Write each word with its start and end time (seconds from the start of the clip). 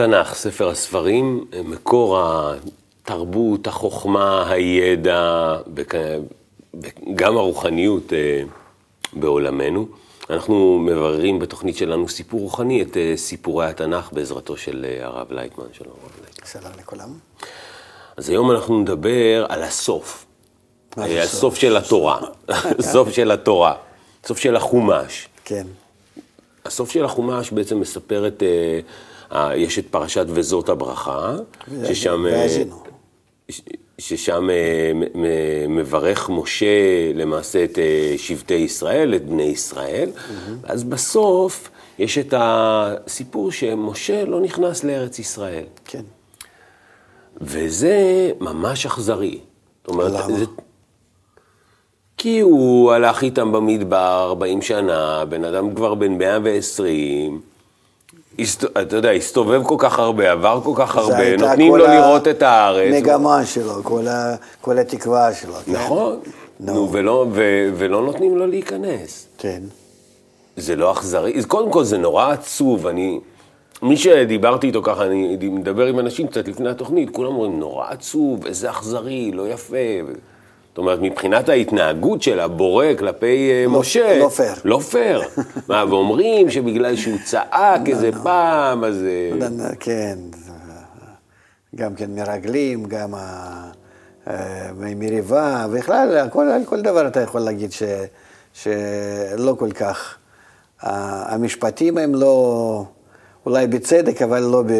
התנ"ך, 0.00 0.34
ספר 0.34 0.68
הספרים, 0.68 1.44
מקור 1.64 2.20
התרבות, 2.20 3.66
החוכמה, 3.66 4.50
הידע, 4.50 5.56
גם 7.14 7.36
הרוחניות 7.36 8.12
אה, 8.12 8.42
בעולמנו. 9.12 9.88
אנחנו 10.30 10.78
מבררים 10.78 11.38
בתוכנית 11.38 11.76
שלנו 11.76 12.08
סיפור 12.08 12.40
רוחני 12.40 12.82
את 12.82 12.96
אה, 12.96 13.12
סיפורי 13.16 13.66
התנ"ך 13.66 14.12
בעזרתו 14.12 14.56
של 14.56 14.86
אה, 14.88 15.06
הרב 15.06 15.32
לייטמן. 15.32 15.64
שלום 15.72 15.92
הרב 16.02 16.12
לייטמן. 16.24 16.46
שלום 16.46 16.72
לכולם. 16.78 17.08
אז 18.16 18.28
היום 18.28 18.50
אנחנו 18.50 18.80
נדבר 18.80 19.46
על 19.48 19.62
הסוף. 19.62 20.26
הסוף 20.96 21.54
של 21.54 21.76
התורה. 21.76 22.20
הסוף 22.78 23.10
של 23.10 23.30
התורה. 23.30 23.74
הסוף 24.24 24.38
של 24.38 24.56
החומש. 24.56 25.28
כן. 25.44 25.66
הסוף 26.68 26.90
של 26.90 27.04
החומש 27.04 27.50
בעצם 27.50 27.80
מספר 27.80 28.26
את... 28.26 28.42
יש 29.54 29.78
את 29.78 29.86
פרשת 29.90 30.26
וזאת 30.28 30.68
הברכה, 30.68 31.36
ששם... 31.84 32.26
והאזינו. 32.30 32.82
ששם 33.98 34.50
אה, 34.50 34.92
מברך 35.68 36.30
משה 36.30 36.66
למעשה 37.14 37.64
את 37.64 37.78
אה, 37.78 38.14
שבטי 38.16 38.54
ישראל, 38.54 39.14
את 39.14 39.26
בני 39.26 39.42
ישראל, 39.42 40.10
mm-hmm. 40.14 40.50
אז 40.64 40.84
בסוף 40.84 41.70
יש 41.98 42.18
את 42.18 42.34
הסיפור 42.36 43.52
שמשה 43.52 44.24
לא 44.24 44.40
נכנס 44.40 44.84
לארץ 44.84 45.18
ישראל. 45.18 45.64
כן. 45.84 46.02
וזה 47.40 48.30
ממש 48.40 48.86
אכזרי. 48.86 49.38
למה? 49.88 50.08
זה... 50.38 50.44
כי 52.18 52.40
הוא 52.40 52.92
הלך 52.92 53.22
איתם 53.22 53.52
במדבר 53.52 54.26
40 54.28 54.62
שנה, 54.62 55.24
בן 55.28 55.44
אדם 55.44 55.74
כבר 55.74 55.94
בן 55.94 56.18
120, 56.18 57.40
אתה 58.82 58.96
יודע, 58.96 59.10
הסתובב 59.10 59.62
כל 59.64 59.74
כך 59.78 59.98
הרבה, 59.98 60.32
עבר 60.32 60.60
כל 60.64 60.72
כך 60.76 60.96
הרבה, 60.96 61.36
נותנים 61.36 61.76
לו 61.76 61.86
לראות 61.86 62.28
את 62.28 62.42
הארץ. 62.42 62.94
מגמה 62.94 63.46
שלו, 63.46 63.74
כל, 63.82 64.08
ה, 64.08 64.34
כל 64.60 64.78
התקווה 64.78 65.34
שלו. 65.34 65.54
כן? 65.54 65.72
נכון. 65.72 66.16
נו, 66.60 66.92
ולא, 66.92 67.26
ו, 67.32 67.42
ולא 67.76 68.02
נותנים 68.02 68.36
לו 68.36 68.46
להיכנס. 68.46 69.26
כן. 69.38 69.62
זה 70.56 70.76
לא 70.76 70.92
אכזרי, 70.92 71.44
קודם 71.44 71.70
כל 71.72 71.84
זה 71.84 71.98
נורא 71.98 72.32
עצוב, 72.32 72.86
אני... 72.86 73.20
מי 73.82 73.96
שדיברתי 73.96 74.66
איתו 74.66 74.82
ככה, 74.82 75.06
אני 75.06 75.36
מדבר 75.42 75.86
עם 75.86 75.98
אנשים 75.98 76.26
קצת 76.26 76.48
לפני 76.48 76.70
התוכנית, 76.70 77.10
כולם 77.10 77.30
אומרים, 77.30 77.58
נורא 77.58 77.86
עצוב, 77.90 78.46
איזה 78.46 78.70
אכזרי, 78.70 79.30
לא 79.32 79.48
יפה. 79.48 79.76
זאת 80.78 80.82
אומרת, 80.82 80.98
מבחינת 81.02 81.48
ההתנהגות 81.48 82.22
של 82.22 82.40
הבורא 82.40 82.86
כלפי 82.98 83.50
אה, 83.50 83.64
לא, 83.64 83.80
משה, 83.80 84.18
לא 84.18 84.28
פייר. 84.28 84.54
לא 84.64 84.78
פייר. 84.78 85.22
מה, 85.68 85.84
ואומרים 85.88 86.50
שבגלל 86.50 86.96
שהוא 86.96 87.18
צעק 87.24 87.80
לא, 87.88 87.92
איזה 87.92 88.10
לא. 88.10 88.22
פעם, 88.22 88.84
אז... 88.84 89.04
אה, 89.04 89.68
כן, 89.80 90.18
גם 91.74 91.94
כן 91.94 92.10
מרגלים, 92.10 92.84
גם 92.84 93.14
אה, 93.14 94.70
מריבה, 94.96 95.66
בכלל, 95.74 96.16
על 96.52 96.64
כל 96.64 96.80
דבר 96.80 97.08
אתה 97.08 97.20
יכול 97.20 97.40
להגיד 97.40 97.72
ש, 97.72 97.82
שלא 98.52 99.54
כל 99.58 99.70
כך. 99.70 100.16
המשפטים 100.82 101.98
הם 101.98 102.14
לא, 102.14 102.84
אולי 103.46 103.66
בצדק, 103.66 104.22
אבל 104.22 104.40
לא 104.40 104.62
ב... 104.62 104.72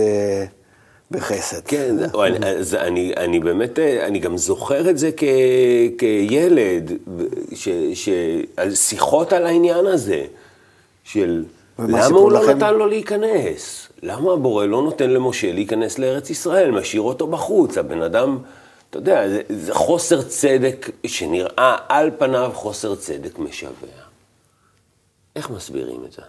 בחסד. 1.10 1.60
כן, 1.64 1.96
אז 2.58 2.74
אני, 2.74 3.12
אני 3.16 3.40
באמת, 3.40 3.78
אני 3.78 4.18
גם 4.18 4.36
זוכר 4.36 4.90
את 4.90 4.98
זה 4.98 5.10
כ, 5.16 5.24
כילד, 5.98 6.92
ש, 7.54 7.68
ש, 7.94 8.08
על 8.56 8.74
שיחות 8.74 9.32
על 9.32 9.46
העניין 9.46 9.86
הזה, 9.86 10.24
של 11.04 11.44
למה 11.78 12.06
הוא 12.06 12.32
לא 12.32 12.42
לכם? 12.42 12.56
נתן 12.56 12.74
לו 12.74 12.86
להיכנס? 12.86 13.88
למה 14.02 14.32
הבורא 14.32 14.66
לא 14.66 14.82
נותן 14.82 15.10
למשה 15.10 15.52
להיכנס 15.52 15.98
לארץ 15.98 16.30
ישראל, 16.30 16.70
משאיר 16.70 17.02
אותו 17.02 17.26
בחוץ? 17.26 17.78
הבן 17.78 18.02
אדם, 18.02 18.38
אתה 18.90 18.98
יודע, 18.98 19.28
זה, 19.28 19.42
זה 19.48 19.74
חוסר 19.74 20.22
צדק 20.22 20.90
שנראה 21.06 21.76
על 21.88 22.10
פניו 22.18 22.50
חוסר 22.54 22.94
צדק 22.94 23.38
משווע. 23.38 23.88
איך 25.36 25.50
מסבירים 25.50 26.04
את 26.04 26.12
זה? 26.12 26.22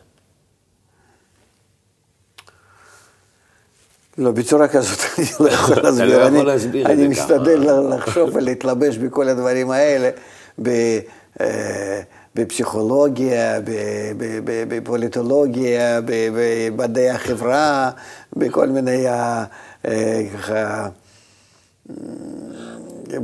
לא, 4.19 4.31
בצורה 4.31 4.68
כזאת 4.68 5.00
אני 5.18 5.25
לא 5.40 5.50
יכול 5.50 5.75
להסביר. 5.75 6.18
אתה 6.18 6.30
לא 6.30 6.35
יכול 6.35 6.47
להסביר 6.47 6.81
את 6.81 6.88
זה 6.88 6.94
ככה. 6.94 7.02
אני 7.02 7.07
משתדל 7.07 7.94
לחשוב 7.96 8.30
ולהתלבש 8.34 8.97
בכל 8.97 9.28
הדברים 9.28 9.72
האלה, 9.72 10.09
אה, 10.68 12.02
בפסיכולוגיה, 12.35 13.59
בפוליטולוגיה, 14.68 16.00
במדעי 16.06 17.09
החברה, 17.09 17.91
בכל 18.35 18.68
מיני, 18.68 19.07
אה, 19.07 19.46
ככה, 20.34 20.88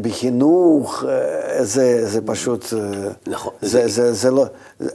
בחינוך, 0.02 1.04
אה, 1.08 1.64
זה, 1.64 2.10
זה 2.10 2.22
פשוט, 2.26 2.66
נכון. 3.28 3.54
זה, 3.62 3.88
זה, 3.88 4.14
זה 4.14 4.32
לא, 4.32 4.46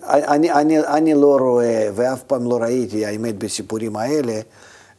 אני, 0.04 0.52
אני, 0.52 0.80
אני 0.80 1.14
לא 1.14 1.36
רואה, 1.40 1.88
ואף 1.94 2.22
פעם 2.22 2.50
לא 2.50 2.58
ראיתי, 2.62 3.06
האמת, 3.06 3.38
בסיפורים 3.38 3.96
האלה, 3.96 4.40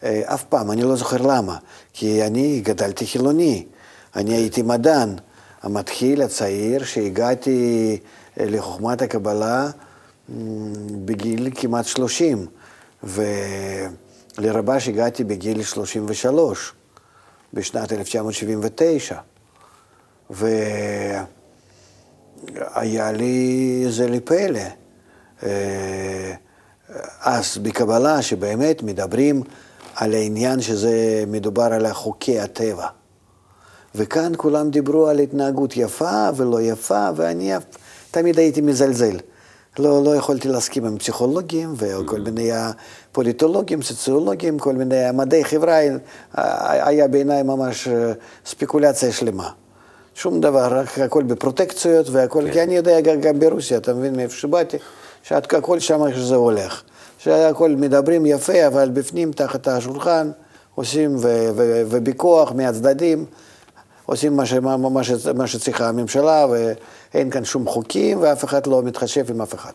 אף 0.04 0.44
פעם, 0.44 0.72
אני 0.72 0.82
לא 0.82 0.96
זוכר 0.96 1.18
למה. 1.18 1.58
כי 1.94 2.24
אני 2.24 2.62
גדלתי 2.62 3.06
חילוני, 3.06 3.66
אני 4.16 4.34
הייתי 4.34 4.62
מדען, 4.62 5.16
המתחיל, 5.62 6.22
הצעיר, 6.22 6.84
שהגעתי 6.84 7.98
אה, 8.40 8.46
לחוכמת 8.46 9.02
הקבלה 9.02 9.70
בגיל 11.06 11.50
כמעט 11.56 11.86
30, 11.86 12.46
ולרבש 13.04 14.88
הגעתי 14.88 15.24
בגיל 15.24 15.64
33, 15.64 16.74
בשנת 17.54 17.94
1979. 17.94 19.18
והיה 20.30 21.26
לי 23.12 23.86
זה 23.90 24.08
לפלא. 24.10 24.60
אה, 25.44 26.34
אז 27.22 27.58
בקבלה 27.58 28.22
שבאמת 28.22 28.84
מדברים 28.84 29.44
על 29.96 30.14
העניין 30.14 30.62
שזה 30.62 31.24
מדובר 31.28 31.64
על 31.64 31.94
חוקי 31.94 32.40
הטבע. 32.40 32.88
וכאן 33.96 34.32
כולם 34.38 34.70
דיברו 34.70 35.08
על 35.08 35.20
התנהגות 35.20 35.78
יפה 35.78 36.30
ולא 36.36 36.62
יפה, 36.62 37.10
ואני 37.16 37.54
תמיד 38.12 38.40
הייתי 38.40 38.62
מזלזל. 38.62 39.18
לא, 39.80 40.04
לא 40.04 40.16
יכולתי 40.16 40.48
להסכים 40.48 40.86
עם 40.86 40.98
פסיכולוגים 40.98 41.74
וכל 41.78 42.18
mm-hmm. 42.18 42.20
מיני 42.20 42.52
פוליטולוגים, 43.12 43.82
סוציולוגים, 43.82 44.60
כל 44.60 44.74
מיני 44.74 45.12
מדעי 45.14 45.46
חברה, 45.46 45.80
היה 46.34 47.08
בעיניי 47.08 47.44
ממש 47.44 47.88
אה, 47.88 48.12
ספקולציה 48.46 49.12
שלמה. 49.12 49.50
שום 50.16 50.42
דבר, 50.42 50.80
רק 50.80 51.00
הכל 51.00 51.24
בפרוטקציות 51.24 52.10
והכל, 52.10 52.44
כן. 52.46 52.52
כי 52.54 52.64
אני 52.64 52.76
יודע 52.76 53.02
גם 53.02 53.40
ברוסיה, 53.40 53.78
אתה 53.78 53.94
מבין 53.94 54.16
מאיפה 54.16 54.36
שבאתי, 54.36 54.78
שהכל 55.24 55.80
שם 55.80 56.08
איך 56.08 56.16
שזה 56.16 56.36
הולך. 56.36 56.84
שהכל 57.24 57.70
מדברים 57.70 58.26
יפה, 58.26 58.68
אבל 58.68 58.90
בפנים, 58.90 59.32
תחת 59.32 59.68
השולחן, 59.68 60.32
עושים, 60.76 61.16
ובכוח 61.90 62.52
מהצדדים, 62.52 63.26
עושים 64.06 64.36
מה, 64.36 64.46
ש, 64.46 64.54
מה, 64.54 64.78
מה, 64.78 65.04
ש, 65.04 65.12
מה 65.28 65.48
שצריכה 65.48 65.90
הממשלה, 65.90 66.46
ואין 66.50 67.30
כאן 67.30 67.46
שום 67.46 67.68
חוקים, 67.68 68.22
ואף 68.22 68.44
אחד 68.44 68.68
לא 68.68 68.84
מתחשב 68.84 69.32
עם 69.32 69.42
אף 69.42 69.56
אחד. 69.56 69.72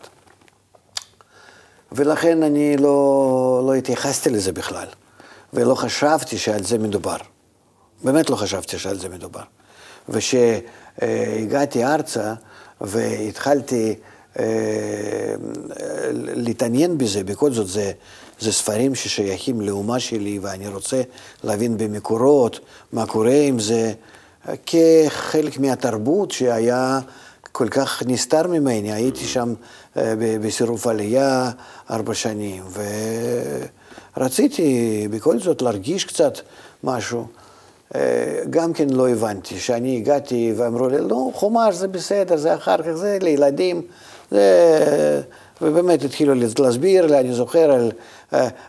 ולכן 1.91 2.43
אני 2.43 2.77
לא, 2.77 3.63
לא 3.65 3.73
התייחסתי 3.73 4.29
לזה 4.29 4.51
בכלל, 4.51 4.87
ולא 5.53 5.75
חשבתי 5.75 6.37
שעל 6.37 6.63
זה 6.63 6.77
מדובר. 6.77 7.17
באמת 8.03 8.29
לא 8.29 8.35
חשבתי 8.35 8.79
שעל 8.79 8.99
זה 8.99 9.09
מדובר. 9.09 9.43
וכשהגעתי 10.09 11.85
ארצה 11.85 12.33
והתחלתי 12.81 13.95
אה, 14.39 14.45
להתעניין 16.23 16.97
בזה, 16.97 17.23
בכל 17.23 17.51
זאת 17.51 17.67
זה, 17.67 17.91
זה 18.39 18.51
ספרים 18.51 18.95
ששייכים 18.95 19.61
לאומה 19.61 19.99
שלי 19.99 20.39
ואני 20.39 20.67
רוצה 20.67 21.01
להבין 21.43 21.77
במקורות 21.77 22.59
מה 22.91 23.05
קורה 23.05 23.41
עם 23.41 23.59
זה, 23.59 23.93
כחלק 24.65 25.59
מהתרבות 25.59 26.31
שהיה 26.31 26.99
כל 27.51 27.69
כך 27.69 28.03
נסתר 28.05 28.47
ממני. 28.47 28.93
הייתי 28.93 29.25
שם 29.25 29.53
אה, 29.97 30.13
בסירוב 30.17 30.87
עלייה 30.87 31.51
ארבע 31.91 32.13
שנים, 32.13 32.63
ורציתי 34.17 35.07
בכל 35.11 35.39
זאת 35.39 35.61
להרגיש 35.61 36.05
קצת 36.05 36.33
משהו. 36.83 37.27
אה, 37.95 38.01
גם 38.49 38.73
כן 38.73 38.89
לא 38.89 39.09
הבנתי, 39.09 39.59
שאני 39.59 39.97
הגעתי 39.97 40.53
ואמרו 40.57 40.87
לי, 40.87 40.97
לא, 40.99 41.31
חומש 41.33 41.75
זה 41.75 41.87
בסדר, 41.87 42.37
זה 42.37 42.55
אחר 42.55 42.77
כך, 42.77 42.91
זה 42.91 43.17
לילדים. 43.21 43.81
זה... 44.31 45.21
ובאמת 45.61 46.03
התחילו 46.03 46.33
להסביר 46.59 47.05
לי, 47.05 47.19
אני 47.19 47.33
זוכר 47.33 47.71
על, 47.71 47.91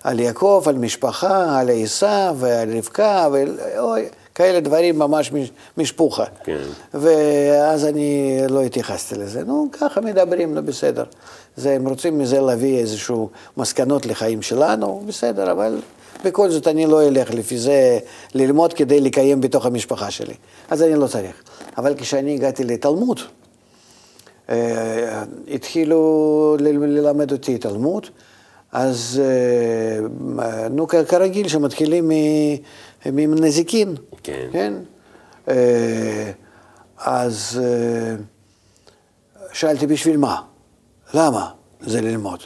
על 0.04 0.20
יעקב, 0.20 0.64
על 0.66 0.74
משפחה, 0.74 1.60
על 1.60 1.70
עשיו 1.70 2.36
ועל 2.38 2.76
רבקה, 2.76 3.28
ואוי, 3.32 4.08
כאלה 4.34 4.60
דברים 4.60 4.98
ממש 4.98 5.32
משפוחה. 5.78 6.24
כן. 6.44 6.62
ואז 6.94 7.84
אני 7.84 8.38
לא 8.48 8.62
התייחסתי 8.62 9.14
לזה. 9.14 9.44
נו, 9.44 9.68
ככה 9.72 10.00
מדברים, 10.00 10.54
נו, 10.54 10.62
בסדר. 10.62 11.04
זה, 11.56 11.70
הם 11.70 11.88
רוצים 11.88 12.18
מזה 12.18 12.40
להביא 12.40 12.78
איזשהו 12.78 13.30
מסקנות 13.56 14.06
לחיים 14.06 14.42
שלנו, 14.42 15.02
בסדר, 15.06 15.52
אבל 15.52 15.80
בכל 16.24 16.50
זאת 16.50 16.68
אני 16.68 16.86
לא 16.86 17.08
אלך 17.08 17.30
לפי 17.30 17.58
זה 17.58 17.98
ללמוד 18.34 18.72
כדי 18.72 19.00
לקיים 19.00 19.40
בתוך 19.40 19.66
המשפחה 19.66 20.10
שלי. 20.10 20.34
אז 20.70 20.82
אני 20.82 20.94
לא 20.94 21.06
צריך. 21.06 21.42
אבל 21.78 21.94
כשאני 21.98 22.34
הגעתי 22.34 22.64
לתלמוד, 22.64 23.20
אה, 23.20 23.24
התחילו 25.48 26.56
ללמד 26.60 27.32
אותי 27.32 27.58
תלמוד, 27.58 28.06
אז 28.72 29.22
אה, 29.24 30.68
נו, 30.70 30.86
כרגיל 30.86 31.48
שמתחילים 31.48 32.10
מנזיקין, 33.06 33.94
כן. 34.22 34.48
כן? 34.52 34.74
אה, 35.48 36.30
אז 36.98 37.60
שאלתי 39.52 39.86
בשביל 39.86 40.16
מה? 40.16 40.42
למה 41.14 41.50
זה 41.80 42.00
ללמוד? 42.00 42.40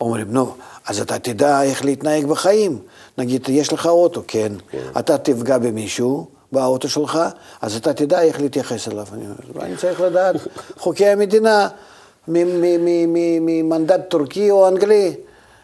אומרים, 0.00 0.26
נו, 0.30 0.54
אז 0.86 1.00
אתה 1.00 1.18
תדע 1.18 1.62
איך 1.62 1.84
להתנהג 1.84 2.26
בחיים. 2.26 2.78
נגיד, 3.18 3.48
יש 3.48 3.72
לך 3.72 3.86
אוטו, 3.86 4.22
כן. 4.28 4.52
כן. 4.70 4.78
אתה 4.98 5.18
תפגע 5.18 5.58
במישהו 5.58 6.26
באוטו 6.52 6.88
שלך, 6.88 7.18
אז 7.62 7.76
אתה 7.76 7.92
תדע 7.92 8.20
איך 8.20 8.40
להתייחס 8.40 8.88
אליו. 8.88 9.06
אני, 9.12 9.24
אני 9.60 9.76
צריך 9.76 10.00
לדעת 10.00 10.36
חוקי 10.78 11.06
המדינה 11.06 11.68
ממנדט 12.28 14.00
טורקי 14.08 14.50
או 14.50 14.68
אנגלי. 14.68 15.14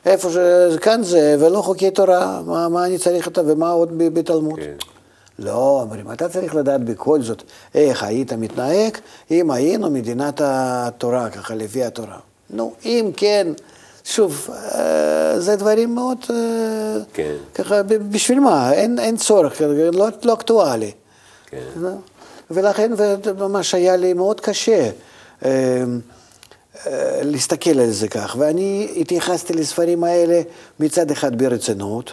איפה 0.06 0.28
שכאן 0.30 1.02
זה, 1.02 1.36
ולא 1.40 1.62
חוקי 1.62 1.90
תורה, 1.90 2.42
מה, 2.46 2.68
מה 2.68 2.86
אני 2.86 2.98
צריך 2.98 3.26
אותה 3.26 3.40
ומה 3.46 3.70
עוד 3.70 3.92
בתלמוד. 3.98 4.60
כן. 4.60 4.74
לא, 5.38 5.80
אומרים, 5.82 6.12
אתה 6.12 6.28
צריך 6.28 6.54
לדעת 6.54 6.84
בכל 6.84 7.22
זאת 7.22 7.42
איך 7.74 8.02
היית 8.02 8.32
מתנהג 8.32 8.98
אם 9.30 9.50
היינו 9.50 9.90
מדינת 9.90 10.40
התורה, 10.44 11.30
ככה 11.30 11.54
לפי 11.54 11.84
התורה. 11.84 12.18
נו, 12.50 12.72
אם 12.84 13.10
כן, 13.16 13.46
שוב, 14.08 14.50
אה, 14.74 15.40
זה 15.40 15.56
דברים 15.56 15.94
מאוד, 15.94 16.18
אה, 16.30 16.36
כן. 17.12 17.34
ככה, 17.54 17.82
בשביל 17.82 18.40
מה? 18.40 18.72
אין, 18.72 18.98
אין 18.98 19.16
צורך, 19.16 19.60
לא, 19.92 20.08
לא 20.22 20.34
אקטואלי. 20.34 20.92
כן. 21.46 21.64
לא? 21.76 21.90
ולכן, 22.50 22.92
ממש 23.38 23.74
היה 23.74 23.96
לי 23.96 24.12
מאוד 24.12 24.40
קשה 24.40 24.90
אה, 25.44 25.84
להסתכל 27.22 27.80
על 27.80 27.90
זה 27.90 28.08
כך. 28.08 28.36
ואני 28.38 28.88
התייחסתי 28.96 29.52
לספרים 29.52 30.04
האלה 30.04 30.42
מצד 30.80 31.10
אחד 31.10 31.38
ברצינות, 31.38 32.12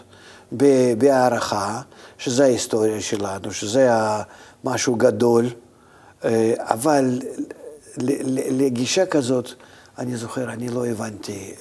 בהערכה, 0.97 1.81
שזה 2.17 2.43
ההיסטוריה 2.43 3.01
שלנו, 3.01 3.51
שזה 3.51 3.89
משהו 4.63 4.95
גדול, 4.95 5.45
אבל 6.57 7.19
לגישה 8.51 9.05
כזאת, 9.05 9.51
אני 9.99 10.15
זוכר, 10.15 10.43
אני 10.49 10.67
לא 10.69 10.85
הבנתי. 10.85 11.53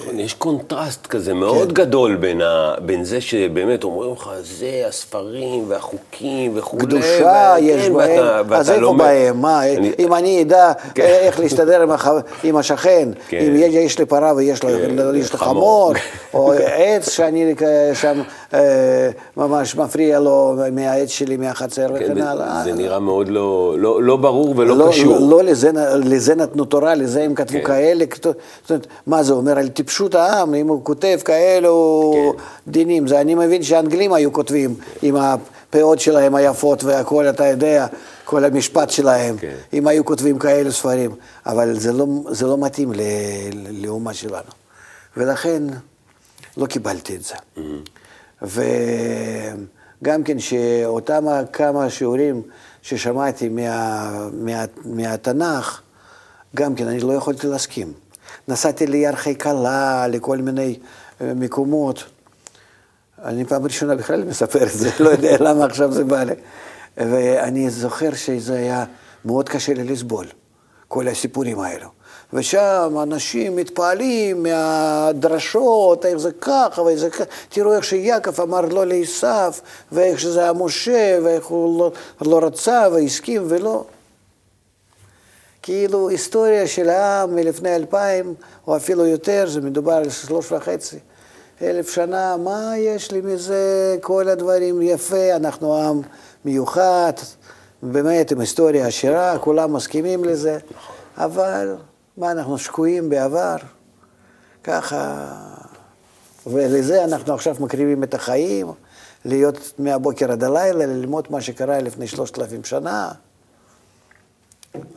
נכון, 0.00 0.20
יש 0.20 0.34
קונטרסט 0.34 1.06
כזה 1.06 1.34
מאוד 1.34 1.68
כן. 1.68 1.74
גדול 1.74 2.16
בין, 2.16 2.40
ה, 2.40 2.74
בין 2.80 3.04
זה 3.04 3.20
שבאמת 3.20 3.84
אומרים 3.84 4.12
לך, 4.12 4.30
זה 4.42 4.84
הספרים 4.88 5.64
והחוקים 5.68 6.52
וכולי. 6.54 6.82
קדושה 6.82 7.54
ו... 7.58 7.62
יש 7.62 7.86
כן, 7.86 7.94
בהם, 7.94 8.44
ואתה, 8.48 8.56
אז 8.56 8.70
איפה 8.70 8.80
לומד... 8.80 9.04
בהם? 9.04 9.40
מה, 9.40 9.72
אני... 9.72 9.92
אם 9.98 10.14
אני 10.14 10.42
אדע 10.42 10.72
כן. 10.94 11.02
איך 11.02 11.40
להסתדר 11.40 11.82
עם, 11.82 11.90
הח... 11.90 12.08
עם 12.44 12.56
השכן, 12.56 13.08
כן. 13.28 13.38
אם 13.38 13.54
יש 13.56 13.98
לי 13.98 14.06
פרה 14.06 14.32
ויש 14.36 14.62
לו, 14.62 14.70
כן. 14.70 14.96
יש 15.14 15.32
לו 15.32 15.38
חמור, 15.38 15.92
או 16.34 16.52
עץ 16.52 17.10
שאני 17.10 17.54
שם 17.94 18.22
אה, 18.54 19.10
ממש 19.36 19.76
מפריע 19.76 20.20
לו 20.20 20.56
מהעץ 20.72 21.08
שלי, 21.08 21.36
מהחצר 21.36 21.88
כן, 21.88 21.94
וכן 21.94 22.22
הלאה. 22.22 22.60
זה 22.64 22.72
נראה 22.72 22.98
מאוד 22.98 23.28
לא, 23.28 23.74
לא, 23.78 24.02
לא 24.02 24.16
ברור 24.16 24.54
ולא 24.56 24.76
לא, 24.76 24.88
קשור. 24.88 25.14
לא, 25.14 25.30
לא 25.30 25.44
לזה, 25.44 25.70
לזה 26.04 26.34
נתנו 26.34 26.64
תורה, 26.64 26.94
לזה 26.94 27.22
הם 27.22 27.34
כתבו 27.34 27.58
כן. 27.58 27.65
כאלה, 27.66 28.04
זאת 28.22 28.70
אומרת, 28.70 28.86
מה 29.06 29.22
זה 29.22 29.32
אומר 29.32 29.58
על 29.58 29.68
טיפשות 29.68 30.14
העם, 30.14 30.54
אם 30.54 30.68
הוא 30.68 30.84
כותב 30.84 31.18
כאלו 31.24 32.12
כן. 32.14 32.42
דינים, 32.72 33.08
זה 33.08 33.20
אני 33.20 33.34
מבין 33.34 33.62
שהאנגלים 33.62 34.12
היו 34.12 34.32
כותבים 34.32 34.74
עם 35.02 35.16
הפאות 35.16 36.00
שלהם 36.00 36.34
היפות 36.34 36.84
והכל, 36.84 37.28
אתה 37.28 37.46
יודע, 37.46 37.86
כל 38.24 38.44
המשפט 38.44 38.90
שלהם, 38.90 39.36
כן. 39.38 39.54
אם 39.72 39.86
היו 39.86 40.04
כותבים 40.04 40.38
כאלו 40.38 40.72
ספרים, 40.72 41.10
אבל 41.46 41.78
זה 41.78 41.92
לא, 41.92 42.06
זה 42.30 42.46
לא 42.46 42.58
מתאים 42.58 42.92
לאומה 43.70 44.14
שלנו. 44.14 44.50
ולכן 45.16 45.62
לא 46.56 46.66
קיבלתי 46.66 47.16
את 47.16 47.22
זה. 47.22 47.34
Mm-hmm. 47.34 48.46
וגם 50.02 50.22
כן 50.24 50.38
שאותם 50.38 51.24
כמה 51.52 51.90
שיעורים 51.90 52.42
ששמעתי 52.82 53.48
מה, 53.48 54.28
מה, 54.32 54.64
מהתנ"ך, 54.84 55.80
גם 56.54 56.74
כן, 56.74 56.88
אני 56.88 57.00
לא 57.00 57.12
יכולתי 57.12 57.46
להסכים. 57.46 57.92
נסעתי 58.48 58.86
לירחי 58.86 59.34
קלה, 59.34 60.06
לכל 60.08 60.38
מיני 60.38 60.78
אה, 61.20 61.32
מקומות. 61.34 62.04
אני 63.24 63.44
פעם 63.44 63.64
ראשונה 63.64 63.94
בכלל 63.94 64.24
מספר 64.24 64.62
את 64.62 64.72
זה, 64.72 64.90
לא 65.04 65.10
יודע 65.10 65.36
למה 65.40 65.64
עכשיו 65.64 65.92
זה 65.92 66.04
בא 66.04 66.22
לי. 66.22 66.34
ואני 66.96 67.70
זוכר 67.70 68.14
שזה 68.14 68.54
היה 68.54 68.84
מאוד 69.24 69.48
קשה 69.48 69.74
לי 69.74 69.84
לסבול, 69.84 70.26
כל 70.88 71.08
הסיפורים 71.08 71.60
האלו. 71.60 71.88
ושם 72.32 72.96
אנשים 73.02 73.56
מתפעלים 73.56 74.42
מהדרשות, 74.42 76.06
איך 76.06 76.16
זה 76.16 76.30
ככה 76.40 76.82
ואיך 76.82 76.98
זה 76.98 77.10
ככה. 77.10 77.24
תראו 77.48 77.72
איך 77.72 77.84
שיעקב 77.84 78.40
אמר 78.40 78.60
לא 78.60 78.86
לעשו, 78.86 79.60
ואיך 79.92 80.20
שזה 80.20 80.40
היה 80.40 80.52
משה, 80.52 81.18
ואיך 81.24 81.46
הוא 81.46 81.78
לא, 81.78 81.92
לא 82.20 82.46
רצה 82.46 82.88
והסכים 82.92 83.42
ולא. 83.48 83.84
כאילו 85.66 86.08
היסטוריה 86.08 86.66
של 86.66 86.88
העם 86.88 87.34
מלפני 87.34 87.76
אלפיים, 87.76 88.34
או 88.66 88.76
אפילו 88.76 89.06
יותר, 89.06 89.44
זה 89.48 89.60
מדובר 89.60 89.92
על 89.92 90.10
שלוש 90.10 90.52
וחצי 90.52 90.98
אלף 91.62 91.90
שנה, 91.90 92.36
מה 92.36 92.72
יש 92.78 93.12
לי 93.12 93.20
מזה, 93.20 93.96
כל 94.00 94.28
הדברים 94.28 94.82
יפה, 94.82 95.36
אנחנו 95.36 95.76
עם 95.76 96.00
מיוחד, 96.44 97.12
באמת 97.82 98.30
עם 98.30 98.40
היסטוריה 98.40 98.86
עשירה, 98.86 99.38
כולם 99.38 99.72
מסכימים 99.72 100.24
לזה, 100.24 100.58
אבל 101.16 101.76
מה, 102.16 102.30
אנחנו 102.30 102.58
שקועים 102.58 103.10
בעבר? 103.10 103.56
ככה, 104.64 105.26
ולזה 106.46 107.04
אנחנו 107.04 107.34
עכשיו 107.34 107.56
מקריבים 107.60 108.02
את 108.02 108.14
החיים, 108.14 108.66
להיות 109.24 109.72
מהבוקר 109.78 110.32
עד 110.32 110.44
הלילה, 110.44 110.86
ללמוד 110.86 111.26
מה 111.30 111.40
שקרה 111.40 111.80
לפני 111.80 112.06
שלושת 112.06 112.38
אלפים 112.38 112.64
שנה. 112.64 113.12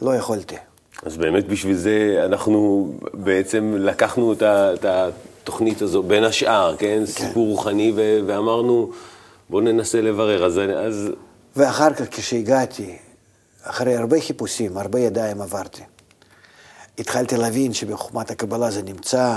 לא 0.02 0.16
יכולתי. 0.16 0.56
אז 1.04 1.18
באמת 1.18 1.48
בשביל 1.48 1.76
זה 1.76 2.22
אנחנו 2.26 2.92
בעצם 3.14 3.76
לקחנו 3.78 4.34
את 4.34 4.86
התוכנית 4.86 5.82
הזו, 5.82 6.04
בין 6.04 6.24
השאר, 6.24 6.76
כן? 6.78 7.00
כן. 7.00 7.06
סיפור 7.06 7.48
רוחני, 7.48 7.94
ואמרנו, 8.28 8.92
בואו 9.50 9.62
ננסה 9.62 10.02
לברר. 10.02 10.46
אז, 10.46 10.60
אז... 10.78 11.10
ואחר 11.56 11.94
כך, 11.94 12.06
כשהגעתי, 12.12 12.98
אחרי 13.64 13.96
הרבה 13.96 14.22
חיפושים, 14.22 14.78
הרבה 14.78 15.00
ידיים 15.00 15.42
עברתי, 15.42 15.82
התחלתי 17.00 17.38
להבין 17.38 17.74
שבחוכמת 17.74 18.32
הקבלה 18.32 18.72
זה 18.72 18.82
נמצא. 18.82 19.36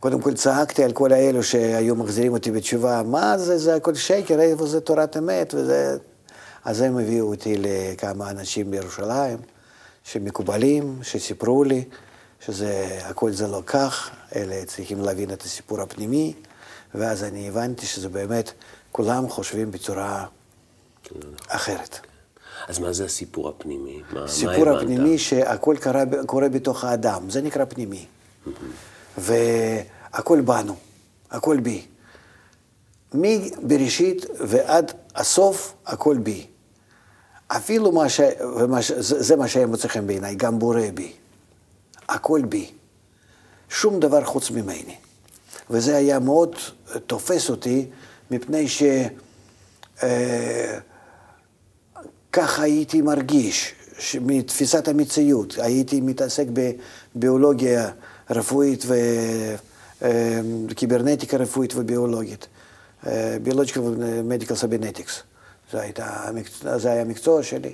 קודם 0.00 0.20
כל 0.20 0.34
צעקתי 0.34 0.84
על 0.84 0.92
כל 0.92 1.12
האלו 1.12 1.42
שהיו 1.42 1.96
מחזירים 1.96 2.32
אותי 2.32 2.50
בתשובה, 2.50 3.02
מה 3.06 3.38
זה, 3.38 3.58
זה 3.58 3.74
הכל 3.74 3.94
שקר, 3.94 4.40
איפה 4.40 4.66
זה 4.66 4.80
תורת 4.80 5.16
אמת, 5.16 5.54
וזה... 5.54 5.96
אז 6.64 6.80
הם 6.80 6.98
הביאו 6.98 7.28
אותי 7.28 7.54
לכמה 7.58 8.30
אנשים 8.30 8.70
בירושלים, 8.70 9.38
שמקובלים, 10.04 10.98
שסיפרו 11.02 11.64
לי 11.64 11.84
שזה, 12.40 12.98
הכל 13.04 13.32
זה 13.32 13.46
לא 13.46 13.62
כך, 13.66 14.10
אלה 14.36 14.64
צריכים 14.66 15.00
להבין 15.00 15.32
את 15.32 15.42
הסיפור 15.42 15.80
הפנימי, 15.80 16.34
ואז 16.94 17.24
אני 17.24 17.48
הבנתי 17.48 17.86
שזה 17.86 18.08
באמת, 18.08 18.52
כולם 18.92 19.28
חושבים 19.28 19.70
בצורה 19.70 20.26
אחרת. 21.48 22.00
אז 22.68 22.78
מה 22.78 22.92
זה 22.92 23.04
הסיפור 23.04 23.48
הפנימי? 23.48 24.02
מה, 24.12 24.24
הסיפור 24.24 24.64
מה 24.64 24.76
הפנימי 24.76 25.18
שהכל 25.18 25.76
קרה, 25.80 26.02
קורה 26.26 26.48
בתוך 26.48 26.84
האדם, 26.84 27.30
זה 27.30 27.42
נקרא 27.42 27.64
פנימי. 27.64 28.06
והכל 29.18 30.40
בנו, 30.40 30.76
הכל 31.30 31.60
בי. 31.60 31.86
מבראשית 33.14 34.26
ועד 34.40 34.92
הסוף, 35.14 35.74
הכל 35.86 36.18
בי. 36.18 36.46
אפילו 37.56 37.92
מה 37.92 38.08
ש... 38.08 38.20
ומה 38.56 38.82
ש... 38.82 38.92
זה 38.98 39.36
מה 39.36 39.48
שהיה 39.48 39.66
מוצא 39.66 39.88
חן 39.88 40.06
בעיניי, 40.06 40.34
גם 40.34 40.58
בורא 40.58 40.80
בי. 40.94 41.12
הכל 42.08 42.42
בי. 42.48 42.70
שום 43.68 44.00
דבר 44.00 44.24
חוץ 44.24 44.50
ממני. 44.50 44.96
וזה 45.70 45.96
היה 45.96 46.18
מאוד 46.18 46.56
תופס 47.06 47.50
אותי, 47.50 47.86
מפני 48.30 48.68
ש... 48.68 48.82
אה, 50.02 50.78
ככה 52.32 52.62
הייתי 52.62 53.02
מרגיש, 53.02 53.74
מתפיסת 54.20 54.88
המציאות. 54.88 55.54
הייתי 55.58 56.00
מתעסק 56.00 56.46
בביולוגיה 57.14 57.90
רפואית 58.30 58.84
וקיברנטיקה 60.68 61.36
אה, 61.36 61.42
רפואית 61.42 61.72
וביולוגית. 61.76 62.46
ביולוגיה 63.42 63.74
ומדיקל 63.80 64.54
סבינטיקס. 64.54 65.22
זה, 65.72 65.80
הייתה, 65.80 66.24
זה 66.76 66.92
היה 66.92 67.00
המקצוע 67.00 67.42
שלי. 67.42 67.72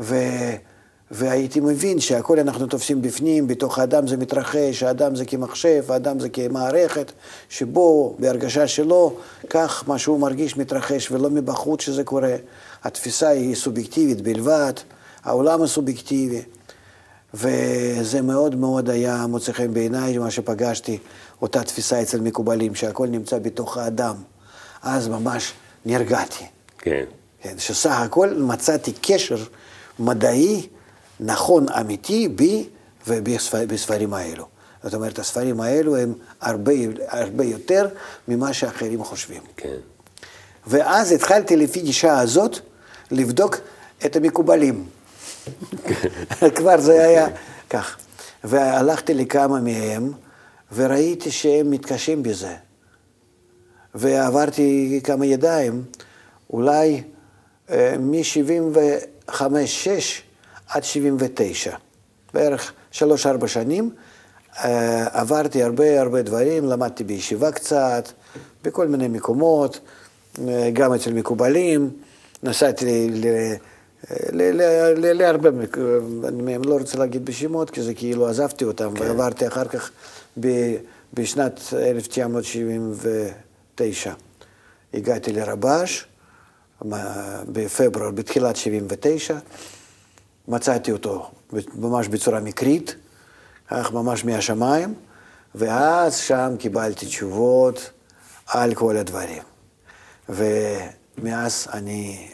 ו, 0.00 0.16
והייתי 1.10 1.60
מבין 1.60 2.00
שהכל 2.00 2.38
אנחנו 2.38 2.66
תופסים 2.66 3.02
בפנים, 3.02 3.46
בתוך 3.46 3.78
האדם 3.78 4.06
זה 4.06 4.16
מתרחש, 4.16 4.82
האדם 4.82 5.16
זה 5.16 5.24
כמחשב, 5.24 5.84
האדם 5.88 6.20
זה 6.20 6.28
כמערכת, 6.28 7.12
שבו, 7.48 8.16
בהרגשה 8.18 8.68
שלו, 8.68 9.16
כך 9.50 9.84
מה 9.86 9.98
שהוא 9.98 10.20
מרגיש 10.20 10.56
מתרחש, 10.56 11.10
ולא 11.10 11.30
מבחוץ 11.30 11.80
שזה 11.80 12.04
קורה. 12.04 12.36
התפיסה 12.84 13.28
היא 13.28 13.54
סובייקטיבית 13.54 14.20
בלבד, 14.20 14.72
העולם 15.24 15.62
הסובייקטיבי, 15.62 16.42
וזה 17.34 18.22
מאוד 18.22 18.54
מאוד 18.54 18.90
היה 18.90 19.26
מוצא 19.26 19.52
חן 19.52 19.74
בעיניי, 19.74 20.18
מה 20.18 20.30
שפגשתי, 20.30 20.98
אותה 21.42 21.62
תפיסה 21.62 22.02
אצל 22.02 22.20
מקובלים, 22.20 22.74
שהכל 22.74 23.08
נמצא 23.08 23.38
בתוך 23.38 23.76
האדם. 23.76 24.14
אז 24.82 25.08
ממש 25.08 25.52
נרגעתי. 25.86 26.44
כן. 26.78 27.04
כן, 27.48 27.58
שסך 27.58 27.90
הכל 27.90 28.34
מצאתי 28.38 28.92
קשר 29.02 29.36
מדעי 29.98 30.66
נכון, 31.20 31.68
אמיתי, 31.68 32.28
בי 32.28 32.68
ובספרים 33.06 34.14
האלו. 34.14 34.46
זאת 34.82 34.94
אומרת, 34.94 35.18
הספרים 35.18 35.60
האלו 35.60 35.96
הם 35.96 36.14
הרבה, 36.40 36.72
הרבה 37.08 37.44
יותר 37.44 37.88
ממה 38.28 38.52
שאחרים 38.52 39.04
חושבים. 39.04 39.42
כן. 39.56 39.76
ואז 40.66 41.12
התחלתי 41.12 41.56
לפי 41.56 41.80
גישה 41.80 42.18
הזאת 42.18 42.58
לבדוק 43.10 43.56
את 44.06 44.16
המקובלים. 44.16 44.86
כבר 46.56 46.80
זה 46.80 47.04
היה 47.04 47.26
כך. 47.70 47.96
והלכתי 48.44 49.14
לכמה 49.14 49.60
מהם, 49.60 50.12
וראיתי 50.72 51.30
שהם 51.30 51.70
מתקשים 51.70 52.22
בזה. 52.22 52.54
ועברתי 53.94 55.00
כמה 55.04 55.26
ידיים, 55.26 55.84
אולי 56.50 57.02
מ-75-6 57.98 59.32
עד 60.68 60.84
79, 60.84 61.76
בערך 62.34 62.72
שלוש-ארבע 62.90 63.48
שנים. 63.48 63.90
אה, 64.64 65.20
עברתי 65.20 65.62
הרבה 65.62 66.00
הרבה 66.00 66.22
דברים, 66.22 66.64
למדתי 66.64 67.04
בישיבה 67.04 67.52
קצת, 67.52 68.08
בכל 68.64 68.88
מיני 68.88 69.08
מקומות, 69.08 69.80
אה, 70.48 70.70
גם 70.72 70.92
אצל 70.92 71.12
מקובלים, 71.12 71.90
נסעתי 72.42 73.10
להרבה, 75.14 75.48
אני 76.28 76.58
לא 76.64 76.78
רוצה 76.78 76.98
להגיד 76.98 77.24
בשמות, 77.24 77.70
כי 77.70 77.82
זה 77.82 77.94
כאילו 77.94 78.28
עזבתי 78.28 78.64
אותם, 78.64 78.94
כן. 78.94 79.02
ועברתי 79.02 79.46
אחר 79.46 79.64
כך 79.64 79.90
בשנת 81.14 81.60
1979. 81.72 84.12
הגעתי 84.94 85.32
לרבש, 85.32 86.06
בפברואר, 87.48 88.10
בתחילת 88.10 88.56
79, 88.56 89.38
מצאתי 90.48 90.92
אותו 90.92 91.30
ממש 91.74 92.08
בצורה 92.08 92.40
מקרית, 92.40 92.94
כך 93.70 93.92
ממש 93.92 94.24
מהשמיים, 94.24 94.94
ואז 95.54 96.16
שם 96.16 96.54
קיבלתי 96.58 97.06
תשובות 97.06 97.90
על 98.46 98.74
כל 98.74 98.96
הדברים. 98.96 99.42
ומאז 100.28 101.68
אני 101.72 102.28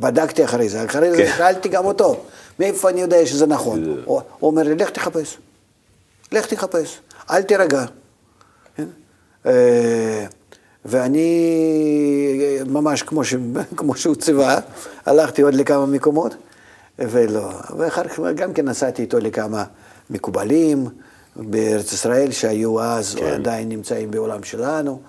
בדקתי 0.00 0.44
אחרי 0.44 0.68
זה, 0.68 0.84
אחרי 0.84 1.10
זה 1.10 1.16
כן. 1.16 1.32
שאלתי 1.36 1.68
גם 1.68 1.84
אותו, 1.84 2.24
מאיפה 2.58 2.90
אני 2.90 3.00
יודע 3.00 3.26
שזה 3.26 3.46
נכון? 3.46 4.02
הוא 4.04 4.22
אומר 4.42 4.62
לי, 4.62 4.74
לך 4.74 4.90
תחפש, 4.90 5.38
לך 6.32 6.46
תחפש, 6.46 7.00
אל 7.30 7.42
תירגע. 7.42 7.84
ואני 10.88 12.62
ממש 12.66 13.02
כמו, 13.02 13.24
ש... 13.24 13.34
כמו 13.76 13.96
שהוא 13.96 14.14
ציווה, 14.14 14.58
הלכתי 15.06 15.42
עוד 15.42 15.54
לכמה 15.54 15.86
מקומות, 15.86 16.34
ולא. 16.98 17.50
ואחר 17.76 18.08
כך 18.08 18.20
גם 18.34 18.52
כן 18.52 18.68
נסעתי 18.68 19.02
איתו 19.02 19.18
לכמה 19.18 19.64
מקובלים 20.10 20.88
בארץ 21.36 21.92
ישראל, 21.92 22.30
שהיו 22.30 22.80
אז, 22.80 23.14
כן. 23.14 23.24
או 23.24 23.28
עדיין 23.28 23.68
נמצאים 23.68 24.10
בעולם 24.10 24.42
שלנו, 24.42 25.00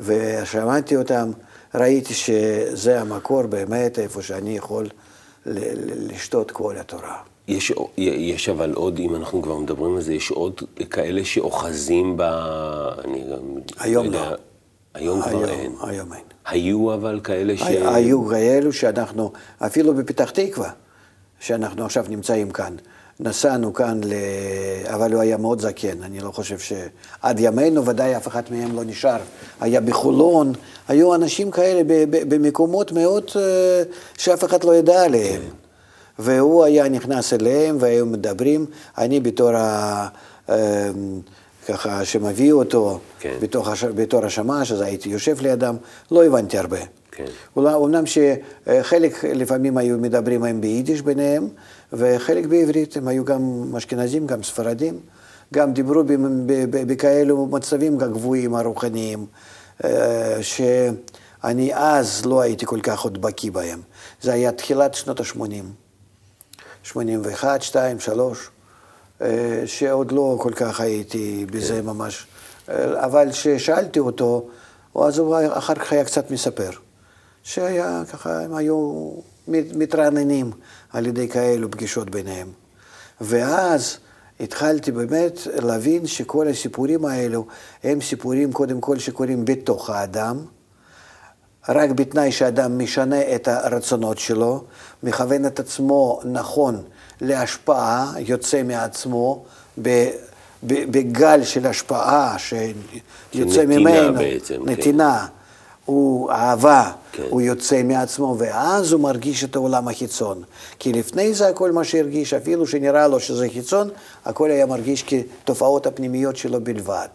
ושמעתי 0.00 0.96
אותם, 0.96 1.30
ראיתי 1.74 2.14
שזה 2.14 3.00
המקור 3.00 3.42
באמת, 3.42 3.98
איפה 3.98 4.22
שאני 4.22 4.56
יכול 4.56 4.88
לשתות 5.46 6.50
כל 6.50 6.76
התורה. 6.76 7.16
יש, 7.48 7.72
יש 7.98 8.48
אבל 8.48 8.72
עוד, 8.72 8.98
אם 8.98 9.16
אנחנו 9.16 9.42
כבר 9.42 9.58
מדברים 9.58 9.96
על 9.96 10.02
זה, 10.02 10.14
יש 10.14 10.30
עוד 10.30 10.60
כאלה 10.90 11.24
שאוחזים 11.24 12.16
ב... 12.16 12.22
אני 13.04 13.24
גם... 13.32 13.38
היום 13.78 14.10
לא. 14.12 14.34
היום 14.94 15.22
כבר 15.22 15.48
אין. 15.48 15.72
היום 15.82 16.12
אין. 16.12 16.22
היו 16.46 16.94
אבל 16.94 17.20
כאלה 17.24 17.56
ש... 17.56 17.62
היו 17.62 18.26
כאלו 18.28 18.72
שאנחנו, 18.72 19.32
אפילו 19.58 19.94
בפתח 19.94 20.30
תקווה, 20.30 20.70
שאנחנו 21.40 21.84
עכשיו 21.84 22.04
נמצאים 22.08 22.50
כאן. 22.50 22.76
נסענו 23.20 23.74
כאן, 23.74 24.00
ל... 24.04 24.12
אבל 24.94 25.12
הוא 25.12 25.20
היה 25.20 25.36
מאוד 25.36 25.60
זקן, 25.60 26.02
אני 26.02 26.20
לא 26.20 26.30
חושב 26.30 26.58
שעד 26.58 27.40
ימינו 27.40 27.86
ודאי 27.86 28.16
אף 28.16 28.28
אחד 28.28 28.42
מהם 28.50 28.76
לא 28.76 28.84
נשאר. 28.84 29.18
היה 29.60 29.80
בחולון, 29.80 30.52
היו 30.88 31.14
אנשים 31.14 31.50
כאלה 31.50 31.82
במקומות 32.10 32.92
מאוד 32.92 33.30
אה, 33.36 33.82
שאף 34.18 34.44
אחד 34.44 34.64
לא 34.64 34.76
ידע 34.76 35.02
עליהם. 35.02 35.42
והוא 36.18 36.64
היה 36.64 36.88
נכנס 36.88 37.32
אליהם 37.32 37.76
והיו 37.80 38.06
מדברים, 38.06 38.66
אני 38.98 39.20
בתור 39.20 39.50
ה... 39.56 40.08
אה, 41.70 41.76
ככה, 41.76 42.04
שמביא 42.04 42.52
אותו 42.52 43.00
כן. 43.20 43.36
בתוך, 43.40 43.68
בתור 43.94 44.24
השמש, 44.24 44.72
אז 44.72 44.80
הייתי 44.80 45.08
יושב 45.08 45.40
לידם, 45.40 45.76
לא 46.10 46.24
הבנתי 46.24 46.58
הרבה. 46.58 46.78
כן. 47.12 47.24
אומנם 47.56 48.04
שחלק 48.06 49.24
לפעמים 49.24 49.76
היו 49.76 49.98
מדברים 49.98 50.44
הם 50.44 50.60
ביידיש 50.60 51.02
ביניהם, 51.02 51.48
וחלק 51.92 52.46
בעברית, 52.46 52.96
הם 52.96 53.08
היו 53.08 53.24
גם 53.24 53.72
אשכנזים, 53.76 54.26
גם 54.26 54.42
ספרדים, 54.42 55.00
גם 55.54 55.72
דיברו 55.72 56.02
בכאלו 56.70 57.46
מצבים 57.46 57.98
גבוהים, 57.98 58.54
הרוחניים, 58.54 59.26
אה, 59.84 60.38
שאני 60.42 61.74
אז 61.74 62.26
לא 62.26 62.40
הייתי 62.40 62.66
כל 62.66 62.80
כך 62.80 63.00
עוד 63.00 63.22
בקיא 63.22 63.50
בהם. 63.50 63.80
זה 64.22 64.32
היה 64.32 64.52
תחילת 64.52 64.94
שנות 64.94 65.20
ה-80. 65.20 65.64
81, 66.82 67.62
2, 67.62 68.00
3. 68.00 68.50
אה, 69.22 69.62
שעוד 69.66 70.12
לא 70.12 70.36
כל 70.40 70.52
כך 70.52 70.80
הייתי 70.80 71.46
בזה 71.50 71.74
כן. 71.74 71.86
ממש, 71.86 72.26
אה, 72.68 73.04
אבל 73.04 73.30
כששאלתי 73.30 73.98
אותו, 73.98 74.48
אז 74.94 75.18
הוא 75.18 75.36
אחר 75.52 75.74
כך 75.74 75.92
היה 75.92 76.04
קצת 76.04 76.30
מספר, 76.30 76.70
שהיה 77.42 78.02
ככה, 78.12 78.40
הם 78.40 78.54
היו 78.54 79.10
מתרעננים 79.48 80.50
על 80.92 81.06
ידי 81.06 81.28
כאלו 81.28 81.70
פגישות 81.70 82.10
ביניהם. 82.10 82.48
ואז 83.20 83.98
התחלתי 84.40 84.92
באמת 84.92 85.38
להבין 85.62 86.06
שכל 86.06 86.48
הסיפורים 86.48 87.04
האלו 87.04 87.46
הם 87.84 88.00
סיפורים 88.00 88.52
קודם 88.52 88.80
כל 88.80 88.98
שקורים 88.98 89.44
בתוך 89.44 89.90
האדם, 89.90 90.44
רק 91.68 91.90
בתנאי 91.90 92.32
שאדם 92.32 92.78
משנה 92.78 93.34
את 93.34 93.48
הרצונות 93.48 94.18
שלו, 94.18 94.64
מכוון 95.02 95.46
את 95.46 95.60
עצמו 95.60 96.20
נכון 96.24 96.82
להשפעה, 97.20 98.12
יוצא 98.18 98.62
מעצמו, 98.62 99.44
בגל 100.62 101.44
של 101.44 101.66
השפעה 101.66 102.36
שיוצא 102.38 103.66
ממנו, 103.66 104.14
בעצם, 104.18 104.54
כן. 104.64 104.70
נתינה, 104.70 105.26
כן. 105.26 105.32
הוא 105.84 106.30
אהבה, 106.30 106.92
כן. 107.12 107.22
הוא 107.30 107.40
יוצא 107.40 107.82
מעצמו, 107.82 108.36
ואז 108.38 108.92
הוא 108.92 109.00
מרגיש 109.00 109.44
את 109.44 109.56
העולם 109.56 109.88
החיצון. 109.88 110.42
כי 110.78 110.92
לפני 110.92 111.34
זה 111.34 111.48
הכל 111.48 111.72
מה 111.72 111.84
שהרגיש, 111.84 112.34
אפילו 112.34 112.66
שנראה 112.66 113.08
לו 113.08 113.20
שזה 113.20 113.48
חיצון, 113.52 113.90
הכל 114.24 114.50
היה 114.50 114.66
מרגיש 114.66 115.04
כתופעות 115.06 115.86
הפנימיות 115.86 116.36
שלו 116.36 116.64
בלבד. 116.64 117.08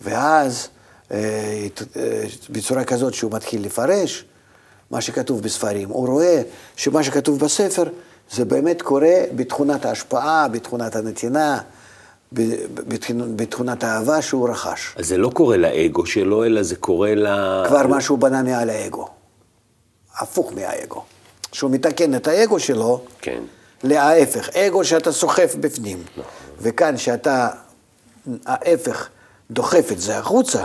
ואז, 0.00 0.68
אה, 1.12 1.18
אה, 1.96 2.24
בצורה 2.50 2.84
כזאת 2.84 3.14
שהוא 3.14 3.32
מתחיל 3.32 3.64
לפרש 3.64 4.24
מה 4.90 5.00
שכתוב 5.00 5.42
בספרים, 5.42 5.88
הוא 5.88 6.06
רואה 6.06 6.42
שמה 6.76 7.02
שכתוב 7.02 7.38
בספר 7.38 7.84
זה 8.32 8.44
באמת 8.44 8.82
קורה 8.82 9.14
בתכונת 9.36 9.84
ההשפעה, 9.84 10.48
בתכונת 10.48 10.96
הנתינה, 10.96 11.60
בתכונת 13.36 13.84
האהבה 13.84 14.22
שהוא 14.22 14.48
רכש. 14.48 14.94
אז 14.96 15.08
זה 15.08 15.16
לא 15.16 15.28
קורה 15.28 15.56
לאגו 15.56 16.06
שלו, 16.06 16.44
אלא 16.44 16.62
זה 16.62 16.76
קורה 16.76 17.14
ל... 17.14 17.26
כבר 17.66 17.86
מה 17.86 18.00
שהוא 18.00 18.18
בנה 18.18 18.42
מעל 18.42 18.70
האגו. 18.70 19.08
הפוך 20.18 20.52
מהאגו. 20.52 21.02
שהוא 21.52 21.70
מתקן 21.70 22.14
את 22.14 22.28
האגו 22.28 22.60
שלו, 22.60 23.04
כן. 23.20 23.42
להפך. 23.82 24.48
אגו 24.56 24.84
שאתה 24.84 25.12
סוחף 25.12 25.54
בפנים. 25.60 26.02
נכון. 26.10 26.24
וכאן 26.60 26.96
שאתה, 26.96 27.48
ההפך, 28.46 29.08
דוחף 29.50 29.92
את 29.92 30.00
זה 30.00 30.18
החוצה, 30.18 30.64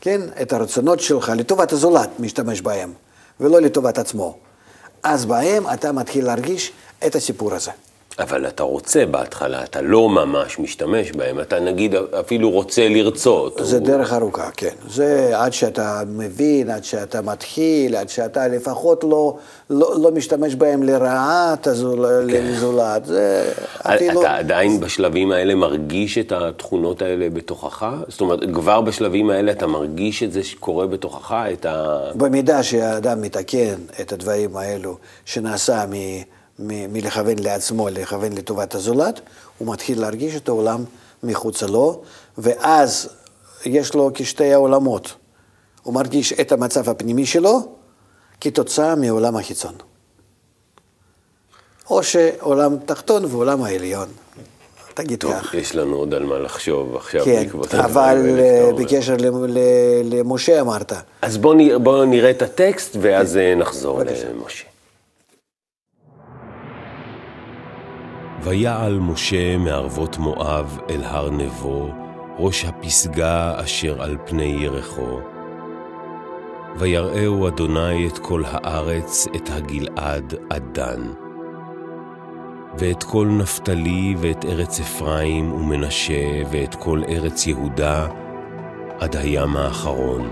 כן? 0.00 0.20
את 0.42 0.52
הרצונות 0.52 1.00
שלך 1.00 1.32
לטובת 1.36 1.72
הזולת 1.72 2.10
משתמש 2.20 2.60
בהם, 2.60 2.92
ולא 3.40 3.60
לטובת 3.60 3.98
עצמו. 3.98 4.38
אז 5.02 5.24
בהם 5.24 5.64
אתה 5.74 5.92
מתחיל 5.92 6.26
להרגיש 6.26 6.72
את 7.06 7.14
הסיפור 7.14 7.54
הזה. 7.54 7.70
אבל 8.18 8.46
אתה 8.46 8.62
רוצה 8.62 9.06
בהתחלה, 9.06 9.64
אתה 9.64 9.80
לא 9.80 10.08
ממש 10.08 10.58
משתמש 10.58 11.12
בהם, 11.12 11.40
אתה 11.40 11.60
נגיד 11.60 11.94
אפילו 11.94 12.50
רוצה 12.50 12.88
לרצות. 12.88 13.60
זה 13.62 13.76
או... 13.76 13.84
דרך 13.84 14.12
ארוכה, 14.12 14.50
כן. 14.56 14.74
זה 14.88 15.30
עד 15.34 15.52
שאתה 15.52 16.02
מבין, 16.06 16.70
עד 16.70 16.84
שאתה 16.84 17.22
מתחיל, 17.22 17.96
עד 17.96 18.08
שאתה 18.08 18.48
לפחות 18.48 19.04
לא, 19.04 19.36
לא, 19.70 19.94
לא 20.00 20.10
משתמש 20.10 20.54
בהם 20.54 20.82
לרעת 20.82 21.66
הזול, 21.66 22.06
כן. 22.30 22.46
לזולת. 22.46 23.06
זה 23.06 23.52
אפילו... 23.78 24.20
אתה 24.20 24.36
עדיין 24.36 24.80
בשלבים 24.80 25.32
האלה 25.32 25.54
מרגיש 25.54 26.18
את 26.18 26.32
התכונות 26.32 27.02
האלה 27.02 27.30
בתוכך? 27.30 27.86
זאת 28.08 28.20
אומרת, 28.20 28.40
כבר 28.54 28.80
בשלבים 28.80 29.30
האלה 29.30 29.52
אתה 29.52 29.66
מרגיש 29.66 30.22
את 30.22 30.32
זה 30.32 30.42
שקורה 30.44 30.86
בתוכך, 30.86 31.34
את 31.52 31.66
ה... 31.66 31.98
במידה 32.14 32.62
שהאדם 32.62 33.20
מתקן 33.22 33.74
את 34.00 34.12
הדברים 34.12 34.56
האלו, 34.56 34.96
שנעשה 35.24 35.84
מ... 35.90 35.92
מלכוון 36.58 37.38
לעצמו, 37.38 37.88
לכוון 37.88 38.32
לטובת 38.32 38.74
הזולת, 38.74 39.20
הוא 39.58 39.72
מתחיל 39.72 40.00
להרגיש 40.00 40.36
את 40.36 40.48
העולם 40.48 40.84
מחוצה 41.22 41.66
לו, 41.66 42.02
ואז 42.38 43.08
יש 43.64 43.94
לו 43.94 44.10
כשתי 44.14 44.52
העולמות. 44.54 45.14
הוא 45.82 45.94
מרגיש 45.94 46.32
את 46.32 46.52
המצב 46.52 46.88
הפנימי 46.88 47.26
שלו 47.26 47.72
כתוצאה 48.40 48.94
מעולם 48.94 49.36
החיצון. 49.36 49.74
או 51.90 52.02
שעולם 52.02 52.76
תחתון 52.86 53.24
ועולם 53.24 53.62
העליון. 53.62 54.08
תגיד 54.94 55.18
טוב, 55.18 55.32
כך. 55.32 55.54
יש 55.54 55.76
לנו 55.76 55.96
עוד 55.96 56.14
על 56.14 56.24
מה 56.24 56.38
לחשוב 56.38 56.96
עכשיו 56.96 57.24
כן, 57.24 57.34
בעקבות 57.44 57.74
אבל 57.74 58.38
אה, 58.38 58.70
בקשר 58.78 59.16
למשה 60.04 60.60
אמרת. 60.60 60.92
אז 61.22 61.38
בואו 61.38 61.80
בוא 61.82 62.04
נראה 62.04 62.30
את 62.30 62.42
הטקסט 62.42 62.96
ואז. 63.00 63.36
אה, 63.36 63.54
נחזור 63.54 64.00
למשה. 64.02 64.75
ויעל 68.46 68.98
משה 68.98 69.56
מערבות 69.56 70.18
מואב 70.18 70.78
אל 70.90 71.04
הר 71.04 71.30
נבו, 71.30 71.90
ראש 72.38 72.64
הפסגה 72.64 73.60
אשר 73.64 74.02
על 74.02 74.16
פני 74.26 74.56
ירחו. 74.60 75.20
ויראהו 76.78 77.48
אדוני 77.48 78.08
את 78.08 78.18
כל 78.18 78.42
הארץ, 78.46 79.26
את 79.36 79.50
הגלעד 79.52 80.34
עד 80.50 80.62
דן. 80.72 81.02
ואת 82.78 83.02
כל 83.02 83.26
נפתלי 83.26 84.14
ואת 84.18 84.44
ארץ 84.44 84.80
אפרים 84.80 85.52
ומנשה 85.52 86.42
ואת 86.50 86.74
כל 86.74 87.02
ארץ 87.08 87.46
יהודה 87.46 88.08
עד 88.98 89.16
הים 89.16 89.56
האחרון. 89.56 90.30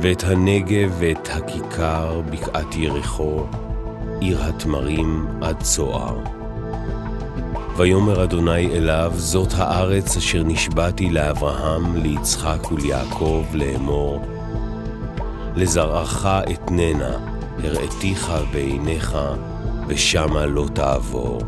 ואת 0.00 0.24
הנגב 0.24 0.94
ואת 0.98 1.28
הכיכר, 1.32 2.20
בקעת 2.30 2.76
ירחו, 2.76 3.44
עיר 4.20 4.42
התמרים 4.42 5.26
עד 5.40 5.62
צוער. 5.62 6.18
ויאמר 7.76 8.24
אדוני 8.24 8.66
אליו, 8.66 9.12
זאת 9.16 9.52
הארץ 9.56 10.16
אשר 10.16 10.42
נשבעתי 10.42 11.10
לאברהם, 11.10 11.96
ליצחק 11.96 12.72
וליעקב 12.72 13.44
לאמור, 13.52 14.20
לזרעך 15.56 16.26
אתננה, 16.26 17.16
הראתיך 17.64 18.32
בעיניך, 18.52 19.18
ושמה 19.86 20.46
לא 20.46 20.66
תעבור. 20.74 21.40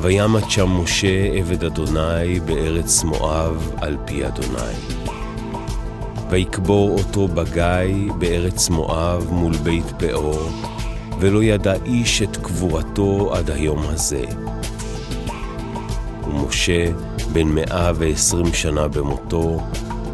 וימת 0.00 0.50
שם 0.50 0.70
משה 0.70 1.32
עבד 1.32 1.64
אדוני 1.64 2.40
בארץ 2.46 3.04
מואב 3.04 3.72
על 3.76 3.96
פי 4.04 4.26
אדוני. 4.26 5.00
ויקבור 6.30 6.98
אותו 6.98 7.28
בגיא 7.28 8.12
בארץ 8.18 8.70
מואב 8.70 9.26
מול 9.30 9.56
בית 9.56 9.92
פאור, 9.98 10.50
ולא 11.20 11.42
ידע 11.42 11.74
איש 11.84 12.22
את 12.22 12.36
קבורתו 12.36 13.34
עד 13.34 13.50
היום 13.50 13.86
הזה. 13.86 14.24
ומשה 16.24 16.92
בן 17.32 17.46
מאה 17.46 17.92
ועשרים 17.94 18.54
שנה 18.54 18.88
במותו, 18.88 19.60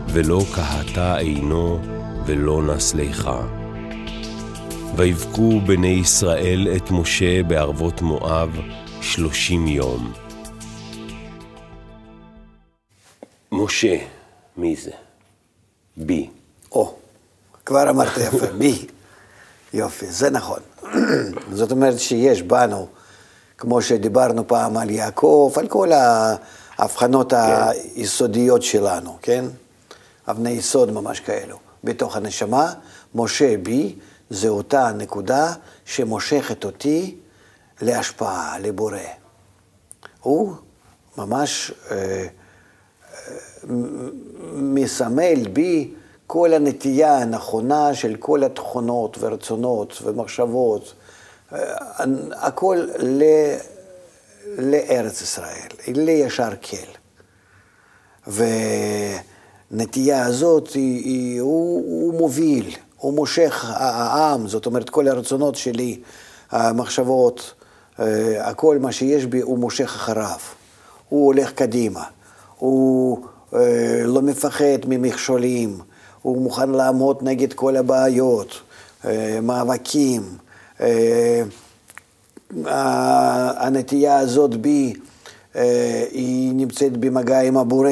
ולא 0.09 0.42
קהתה 0.55 1.16
עינו, 1.16 1.81
ולא 2.27 2.62
נסליחה. 2.62 3.47
ויבכו 4.97 5.61
בני 5.66 5.88
ישראל 5.88 6.69
את 6.77 6.90
משה 6.90 7.42
בערבות 7.42 8.03
מואב 8.03 8.61
שלושים 9.01 9.66
יום. 9.66 10.12
משה, 13.53 13.97
מי 14.57 14.77
זה? 14.77 14.90
בי. 15.97 16.31
או, 16.73 16.95
כבר 17.64 17.90
אמרת 17.90 18.16
יפה, 18.16 18.47
בי. 18.59 18.87
יופי, 19.75 20.07
זה 20.07 20.31
נכון. 20.31 20.61
זאת 21.59 21.70
אומרת 21.70 21.99
שיש 21.99 22.42
בנו, 22.42 22.87
כמו 23.59 23.83
שדיברנו 23.83 24.49
פעם 24.49 24.77
על 24.77 24.90
יעקב, 24.90 25.53
על 25.57 25.68
כל 25.68 25.90
ההבחנות 25.92 27.33
כן. 27.33 27.38
היסודיות 27.94 28.62
שלנו, 28.62 29.16
כן? 29.22 29.44
אבני 30.29 30.51
יסוד 30.51 30.90
ממש 30.90 31.20
כאלו. 31.20 31.59
בתוך 31.85 32.16
הנשמה, 32.16 32.72
משה 33.14 33.57
בי 33.62 33.94
זה 34.31 34.49
אותה 34.49 34.92
נקודה 34.92 35.53
שמושכת 35.85 36.64
אותי 36.64 37.16
להשפעה, 37.83 38.59
לבורא. 38.59 38.99
הוא 40.20 40.55
ממש 41.18 41.72
אה, 41.90 41.96
אה, 41.96 42.27
מסמל 44.53 45.49
בי 45.53 45.94
כל 46.27 46.55
הנטייה 46.55 47.19
הנכונה 47.19 47.95
של 47.95 48.17
כל 48.19 48.45
התכונות 48.45 49.17
ורצונות 49.21 49.99
ומחשבות, 50.03 50.95
אה, 51.53 51.59
הכל 52.33 52.87
ל... 52.99 53.23
לארץ 54.59 55.23
ישראל, 55.23 55.69
לישר 55.87 56.51
כל. 56.62 56.97
ונטייה 59.73 60.27
הזאת, 60.27 60.69
היא, 60.69 61.05
היא, 61.05 61.41
הוא, 61.41 61.77
הוא 61.77 62.15
מוביל, 62.15 62.75
הוא 62.97 63.12
מושך 63.15 63.65
העם, 63.77 64.49
זאת 64.49 64.67
אומרת, 64.67 64.91
כל 64.91 65.09
הרצונות 65.09 65.55
שלי, 65.57 66.01
המחשבות, 66.51 67.55
אה, 68.01 68.49
הכל 68.49 68.79
מה 68.79 68.93
שיש 68.93 69.25
בי, 69.25 69.41
הוא 69.41 69.59
מושך 69.59 69.95
אחריו. 69.97 70.39
הוא 71.09 71.27
הולך 71.27 71.53
קדימה, 71.53 72.05
הוא 72.59 73.19
אה, 73.55 74.03
לא 74.05 74.23
מפחד 74.23 74.79
ממכשולים. 74.87 75.79
הוא 76.27 76.43
מוכן 76.43 76.71
לעמוד 76.71 77.19
נגד 77.23 77.53
כל 77.53 77.77
הבעיות, 77.77 78.61
אה, 79.05 79.39
מאבקים. 79.43 80.23
אה, 80.81 81.43
הנטייה 83.57 84.19
הזאת 84.19 84.57
בי, 84.57 84.95
אה, 85.57 86.05
היא 86.11 86.53
נמצאת 86.55 86.97
במגע 86.97 87.41
עם 87.41 87.57
הבורא. 87.57 87.91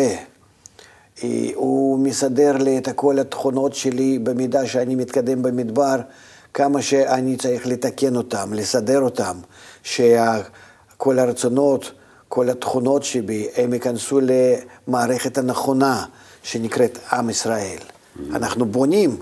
הוא 1.54 1.98
מסדר 1.98 2.56
לי 2.56 2.78
את 2.78 2.88
כל 2.94 3.18
התכונות 3.18 3.74
שלי 3.74 4.18
במידה 4.18 4.66
שאני 4.66 4.94
מתקדם 4.94 5.42
במדבר, 5.42 5.96
כמה 6.54 6.82
שאני 6.82 7.36
צריך 7.36 7.66
לתקן 7.66 8.16
אותם, 8.16 8.52
לסדר 8.52 9.00
אותם, 9.00 9.36
שכל 9.82 11.18
הרצונות, 11.18 11.92
כל 12.28 12.50
התכונות 12.50 13.02
שבי, 13.02 13.48
הם 13.56 13.72
ייכנסו 13.72 14.20
למערכת 14.22 15.38
הנכונה 15.38 16.04
שנקראת 16.42 16.98
עם 17.12 17.30
ישראל. 17.30 17.93
אנחנו 18.30 18.66
בונים 18.66 19.16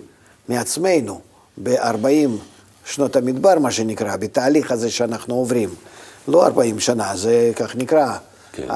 מעצמנו 0.49 1.21
ב-40 1.63 2.31
שנות 2.85 3.17
המדבר, 3.17 3.59
מה 3.59 3.71
שנקרא, 3.71 4.17
בתהליך 4.17 4.73
הזה 4.73 4.91
שאנחנו 4.91 5.35
עוברים. 5.35 5.69
לא 6.29 6.47
40 6.47 6.81
שנה, 6.81 7.17
זה 7.17 7.53
כך 7.57 7.77
נקרא, 7.77 8.17
כן. 8.53 8.69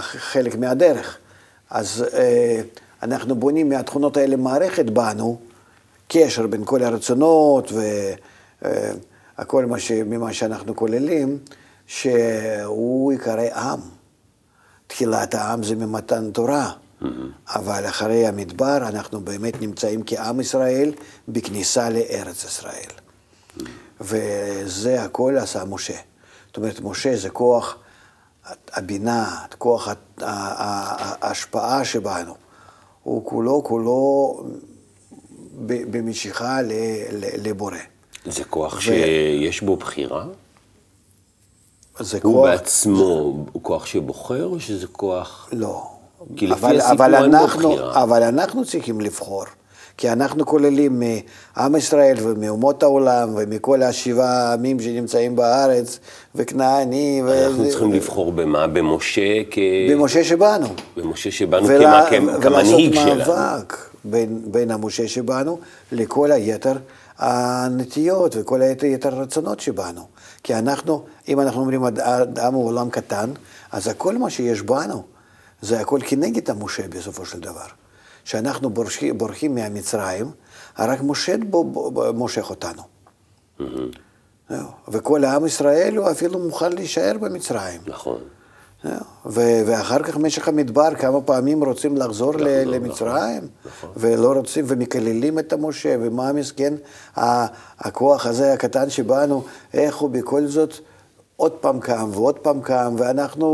חלק 0.00 0.56
מהדרך. 0.56 1.18
אז 1.70 2.04
אה, 2.14 2.60
אנחנו 3.02 3.34
בונים 3.34 3.68
מהתכונות 3.68 4.16
האלה 4.16 4.36
מערכת 4.36 4.84
בנו, 4.84 5.38
קשר 6.08 6.46
בין 6.46 6.64
כל 6.64 6.82
הרצונות 6.82 7.72
והכל 9.38 9.66
מה 9.66 9.78
ש... 9.78 9.92
ממה 9.92 10.32
שאנחנו 10.32 10.76
כוללים, 10.76 11.38
שהוא 11.86 13.12
יקרא 13.12 13.42
עם. 13.54 13.80
תחילת 14.86 15.34
העם 15.34 15.62
זה 15.62 15.76
ממתן 15.76 16.30
תורה. 16.30 16.72
אבל 17.48 17.86
אחרי 17.88 18.26
המדבר 18.26 18.76
אנחנו 18.76 19.20
באמת 19.20 19.60
נמצאים 19.60 20.02
כעם 20.06 20.40
ישראל 20.40 20.92
בכניסה 21.28 21.90
לארץ 21.90 22.44
ישראל. 22.44 22.90
וזה 24.00 25.02
הכל 25.02 25.36
עשה 25.38 25.64
משה. 25.64 25.96
זאת 26.46 26.56
אומרת, 26.56 26.80
משה 26.80 27.16
זה 27.16 27.30
כוח 27.30 27.76
הבינה, 28.72 29.44
כוח 29.58 29.88
ההשפעה 30.20 31.84
שבנו. 31.84 32.34
הוא 33.02 33.24
כולו, 33.24 33.62
כולו 33.64 34.36
במשיכה 35.66 36.58
לבורא. 37.42 37.76
זה 38.26 38.44
כוח 38.44 38.74
ו... 38.74 38.80
שיש 38.80 39.60
בו 39.60 39.76
בחירה? 39.76 40.26
זה 41.98 42.18
הוא 42.22 42.32
כוח... 42.32 42.50
בעצמו, 42.50 43.44
הוא 43.52 43.62
כוח 43.62 43.86
שבוחר 43.86 44.44
או 44.44 44.60
שזה 44.60 44.86
כוח... 44.86 45.48
לא. 45.52 45.91
כי 46.36 46.46
לפי 46.46 46.66
אבל, 46.66 46.80
הסיפור 46.80 47.06
אין 47.06 47.30
בו 47.30 47.46
בחירה. 47.46 48.02
אבל 48.02 48.22
אנחנו 48.22 48.64
צריכים 48.64 49.00
לבחור. 49.00 49.44
כי 49.96 50.12
אנחנו 50.12 50.46
כוללים 50.46 51.02
מעם 51.56 51.76
ישראל 51.76 52.16
ומאומות 52.22 52.82
העולם 52.82 53.30
ומכל 53.36 53.82
השבעה 53.82 54.50
העמים 54.50 54.80
שנמצאים 54.80 55.36
בארץ, 55.36 55.98
וכנעני. 56.34 57.22
אנחנו 57.44 57.64
ו... 57.64 57.68
צריכים 57.70 57.92
לבחור 57.92 58.32
במה? 58.32 58.66
במשה 58.66 59.42
כ... 59.50 59.58
במשה 59.90 60.24
שבאנו. 60.24 60.66
במשה 60.96 61.30
שבאנו 61.30 61.68
ולה... 61.68 62.06
כמנהיג 62.42 62.94
שלנו. 62.94 63.14
ולעשות 63.14 63.36
מאבק 63.36 63.76
בין, 64.04 64.40
בין 64.44 64.70
המשה 64.70 65.08
שבאנו 65.08 65.58
לכל 65.92 66.32
היתר 66.32 66.76
הנטיות 67.18 68.36
וכל 68.38 68.62
היתר 68.62 69.16
הרצונות 69.16 69.60
שבאנו. 69.60 70.06
כי 70.42 70.54
אנחנו, 70.54 71.02
אם 71.28 71.40
אנחנו 71.40 71.60
אומרים 71.60 71.84
אדם 71.84 72.54
הוא 72.54 72.66
עולם 72.66 72.90
קטן, 72.90 73.30
אז 73.72 73.88
הכל 73.88 74.18
מה 74.18 74.30
שיש 74.30 74.62
בנו, 74.62 75.02
זה 75.62 75.80
הכל 75.80 75.98
כנגד 76.06 76.50
המשה 76.50 76.88
בסופו 76.88 77.26
של 77.26 77.40
דבר. 77.40 77.66
שאנחנו 78.24 78.70
בורחים, 78.70 79.18
בורחים 79.18 79.54
מהמצרים, 79.54 80.30
רק 80.78 81.00
משה 81.02 81.34
בו, 81.50 81.92
מושך 82.14 82.50
אותנו. 82.50 82.82
Mm-hmm. 83.60 84.54
וכל 84.88 85.24
העם 85.24 85.46
ישראל 85.46 85.96
הוא 85.96 86.10
אפילו 86.10 86.38
מוכן 86.38 86.72
להישאר 86.72 87.12
במצרים. 87.20 87.80
נכון. 87.86 88.20
ואחר 89.66 90.02
כך 90.02 90.16
במשך 90.16 90.48
המדבר 90.48 90.94
כמה 90.94 91.20
פעמים 91.20 91.64
רוצים 91.64 91.96
לחזור 91.96 92.32
נכון, 92.32 92.46
למצרים, 92.46 93.48
נכון. 93.66 93.90
ולא 93.96 94.32
רוצים, 94.32 94.64
ומקללים 94.68 95.38
את 95.38 95.52
המשה, 95.52 95.96
ומה 96.00 96.32
מסכן 96.32 96.74
הכוח 97.78 98.26
הזה 98.26 98.52
הקטן 98.52 98.90
שבאנו, 98.90 99.44
איך 99.74 99.96
הוא 99.96 100.10
בכל 100.10 100.46
זאת 100.46 100.74
עוד 101.42 101.52
פעם 101.52 101.80
קם 101.80 102.10
ועוד 102.12 102.38
פעם 102.38 102.60
קם, 102.60 102.94
ואנחנו 102.98 103.46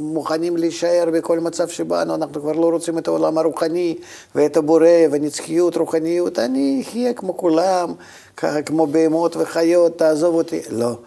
מוכנים 0.00 0.56
להישאר 0.56 1.08
בכל 1.12 1.40
מצב 1.40 1.68
שבאנו, 1.68 2.14
אנחנו 2.14 2.40
כבר 2.40 2.52
לא 2.52 2.70
רוצים 2.70 2.98
את 2.98 3.08
העולם 3.08 3.38
הרוחני, 3.38 3.98
ואת 4.34 4.56
הבורא, 4.56 4.88
ונצחיות, 5.12 5.76
רוחניות, 5.76 6.38
אני 6.38 6.82
אחיה 6.86 7.14
כמו 7.14 7.36
כולם, 7.36 7.92
ככה 8.36 8.62
כמו 8.62 8.86
בהמות 8.86 9.36
וחיות, 9.36 9.98
תעזוב 9.98 10.34
אותי. 10.34 10.60
לא. 10.70 10.98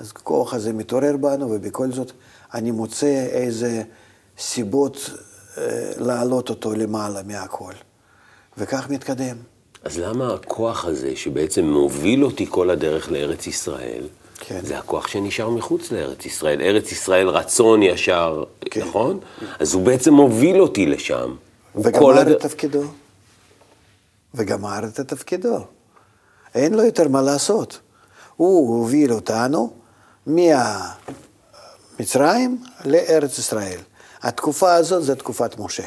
אז 0.00 0.12
הכוח 0.16 0.54
הזה 0.54 0.72
מתעורר 0.72 1.16
בנו, 1.16 1.50
ובכל 1.50 1.92
זאת 1.92 2.12
אני 2.54 2.70
מוצא 2.70 3.26
איזה 3.30 3.82
סיבות 4.38 5.10
אה, 5.58 5.92
להעלות 5.96 6.50
אותו 6.50 6.72
למעלה 6.72 7.22
מהכל. 7.22 7.72
וכך 8.58 8.90
מתקדם. 8.90 9.36
אז 9.84 9.98
למה 9.98 10.34
הכוח 10.34 10.84
הזה, 10.84 11.16
שבעצם 11.16 11.64
מוביל 11.64 12.24
אותי 12.24 12.46
כל 12.50 12.70
הדרך 12.70 13.12
לארץ 13.12 13.46
ישראל, 13.46 14.02
כן. 14.40 14.60
זה 14.62 14.78
הכוח 14.78 15.08
שנשאר 15.08 15.50
מחוץ 15.50 15.92
לארץ 15.92 16.26
ישראל. 16.26 16.60
ארץ 16.60 16.92
ישראל 16.92 17.28
רצון 17.28 17.82
ישר, 17.82 18.44
כן. 18.60 18.80
נכון? 18.80 19.20
אז 19.58 19.74
הוא 19.74 19.82
בעצם 19.82 20.14
מוביל 20.14 20.60
אותי 20.60 20.86
לשם. 20.86 21.34
וגמר 21.74 22.18
הד... 22.18 22.28
את 22.28 22.40
תפקידו. 22.40 22.82
וגמר 24.34 24.84
את 24.84 25.00
תפקידו. 25.00 25.58
אין 26.54 26.74
לו 26.74 26.82
יותר 26.82 27.08
מה 27.08 27.22
לעשות. 27.22 27.80
הוא 28.36 28.78
הוביל 28.78 29.12
אותנו 29.12 29.72
מהמצרים 30.26 30.98
לארץ 32.84 33.38
ישראל. 33.38 33.78
התקופה 34.22 34.74
הזאת 34.74 35.04
זה 35.04 35.16
תקופת 35.16 35.58
משה. 35.58 35.84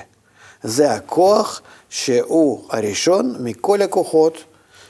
זה 0.63 0.91
הכוח 0.91 1.61
שהוא 1.89 2.67
הראשון 2.69 3.35
מכל 3.39 3.81
הכוחות 3.81 4.43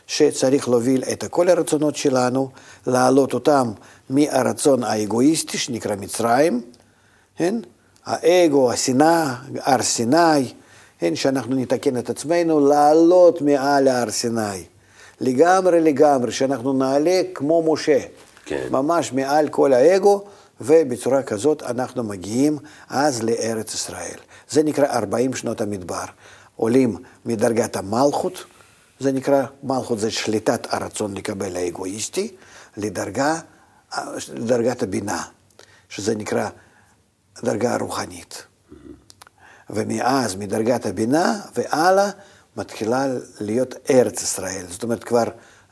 שצריך 0.07 0.69
להוביל 0.69 1.03
את 1.03 1.23
כל 1.23 1.49
הרצונות 1.49 1.95
שלנו, 1.95 2.49
להעלות 2.87 3.33
אותם 3.33 3.71
מהרצון 4.09 4.83
האגואיסטי 4.83 5.57
שנקרא 5.57 5.95
מצרים, 5.95 6.61
כן? 7.37 7.55
האגו, 8.05 8.71
השנאה, 8.71 9.35
הר 9.59 9.81
סיני, 9.81 10.53
כן? 10.99 11.15
שאנחנו 11.15 11.55
נתקן 11.55 11.97
את 11.97 12.09
עצמנו, 12.09 12.67
לעלות 12.67 13.41
מעל 13.41 13.87
הר 13.87 14.11
סיני. 14.11 14.63
לגמרי 15.21 15.81
לגמרי, 15.81 16.31
שאנחנו 16.31 16.73
נעלה 16.73 17.21
כמו 17.33 17.73
משה. 17.73 17.99
כן. 18.45 18.67
ממש 18.71 19.13
מעל 19.13 19.49
כל 19.49 19.73
האגו, 19.73 20.23
ובצורה 20.61 21.23
כזאת 21.23 21.63
אנחנו 21.63 22.03
מגיעים 22.03 22.57
אז 22.89 23.23
לארץ 23.23 23.73
ישראל. 23.73 24.17
זה 24.49 24.63
נקרא 24.63 24.85
40 24.85 25.33
שנות 25.33 25.61
המדבר. 25.61 26.05
עולים 26.55 26.97
מדרגת 27.25 27.75
המלכות, 27.75 28.43
זה 29.03 29.11
נקרא, 29.11 29.45
מלכות 29.63 29.99
זה 29.99 30.11
שליטת 30.11 30.73
הרצון 30.73 31.13
לקבל 31.13 31.55
האגואיסטי, 31.55 32.35
לדרגה, 32.77 33.39
לדרגת 34.33 34.83
הבינה, 34.83 35.23
שזה 35.89 36.15
נקרא 36.15 36.49
דרגה 37.43 37.77
רוחנית. 37.77 38.43
ומאז, 39.69 40.35
מדרגת 40.35 40.85
הבינה 40.85 41.39
והלאה, 41.55 42.09
מתחילה 42.57 43.05
להיות 43.41 43.75
ארץ 43.89 44.21
ישראל. 44.23 44.65
זאת 44.69 44.83
אומרת, 44.83 45.03
כבר 45.03 45.23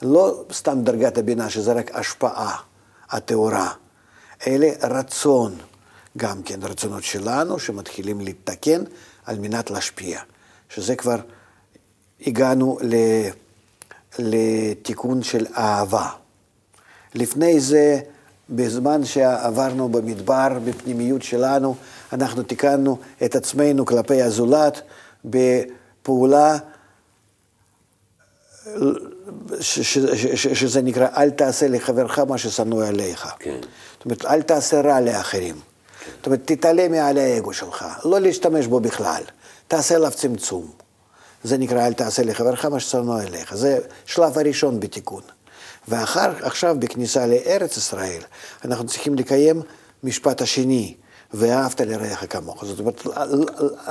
לא 0.01 0.43
סתם 0.51 0.81
דרגת 0.83 1.17
הבינה, 1.17 1.49
שזה 1.49 1.73
רק 1.73 1.95
השפעה 1.95 2.57
הטהורה, 3.09 3.71
אלא 4.47 4.67
רצון, 4.81 5.57
גם 6.17 6.43
כן 6.43 6.59
רצונות 6.63 7.03
שלנו, 7.03 7.59
שמתחילים 7.59 8.21
להתקן 8.21 8.83
על 9.25 9.39
מנת 9.39 9.71
להשפיע. 9.71 10.19
שזה 10.69 10.95
כבר 10.95 11.17
הגענו 12.27 12.77
לתיקון 14.19 15.23
של 15.23 15.45
אהבה. 15.57 16.09
לפני 17.15 17.59
זה, 17.59 17.99
בזמן 18.49 19.05
שעברנו 19.05 19.89
במדבר, 19.89 20.47
בפנימיות 20.65 21.21
שלנו, 21.21 21.75
אנחנו 22.13 22.43
תיקנו 22.43 22.97
את 23.25 23.35
עצמנו 23.35 23.85
כלפי 23.85 24.21
הזולת 24.21 24.81
בפעולה 25.25 26.57
שזה 29.59 30.81
נקרא, 30.81 31.07
אל 31.17 31.29
תעשה 31.29 31.67
לחברך 31.67 32.19
מה 32.19 32.37
ששנוא 32.37 32.85
עליך. 32.85 33.27
כן. 33.39 33.57
זאת 33.93 34.05
אומרת, 34.05 34.25
אל 34.25 34.41
תעשה 34.41 34.81
רע 34.81 35.01
לאחרים. 35.01 35.55
כן. 35.55 36.11
זאת 36.17 36.25
אומרת, 36.25 36.41
תתעלה 36.45 36.87
מעל 36.87 37.17
האגו 37.17 37.53
שלך, 37.53 37.85
לא 38.05 38.19
להשתמש 38.19 38.67
בו 38.67 38.79
בכלל. 38.79 39.23
תעשה 39.67 39.95
עליו 39.95 40.11
צמצום. 40.11 40.80
זה 41.43 41.57
נקרא 41.57 41.87
אל 41.87 41.93
תעשה 41.93 42.23
לחברך 42.23 42.65
מה 42.65 42.79
ששנוא 42.79 43.21
אליך. 43.21 43.55
זה 43.55 43.79
שלב 44.05 44.37
הראשון 44.37 44.79
בתיקון. 44.79 45.21
ואחר, 45.87 46.31
עכשיו 46.41 46.75
בכניסה 46.79 47.27
לארץ 47.27 47.77
ישראל, 47.77 48.21
אנחנו 48.65 48.85
צריכים 48.85 49.15
לקיים 49.15 49.61
משפט 50.03 50.41
השני, 50.41 50.95
ואהבת 51.33 51.81
לרעך 51.81 52.23
כמוך. 52.29 52.65
זאת 52.65 52.79
אומרת, 52.79 53.05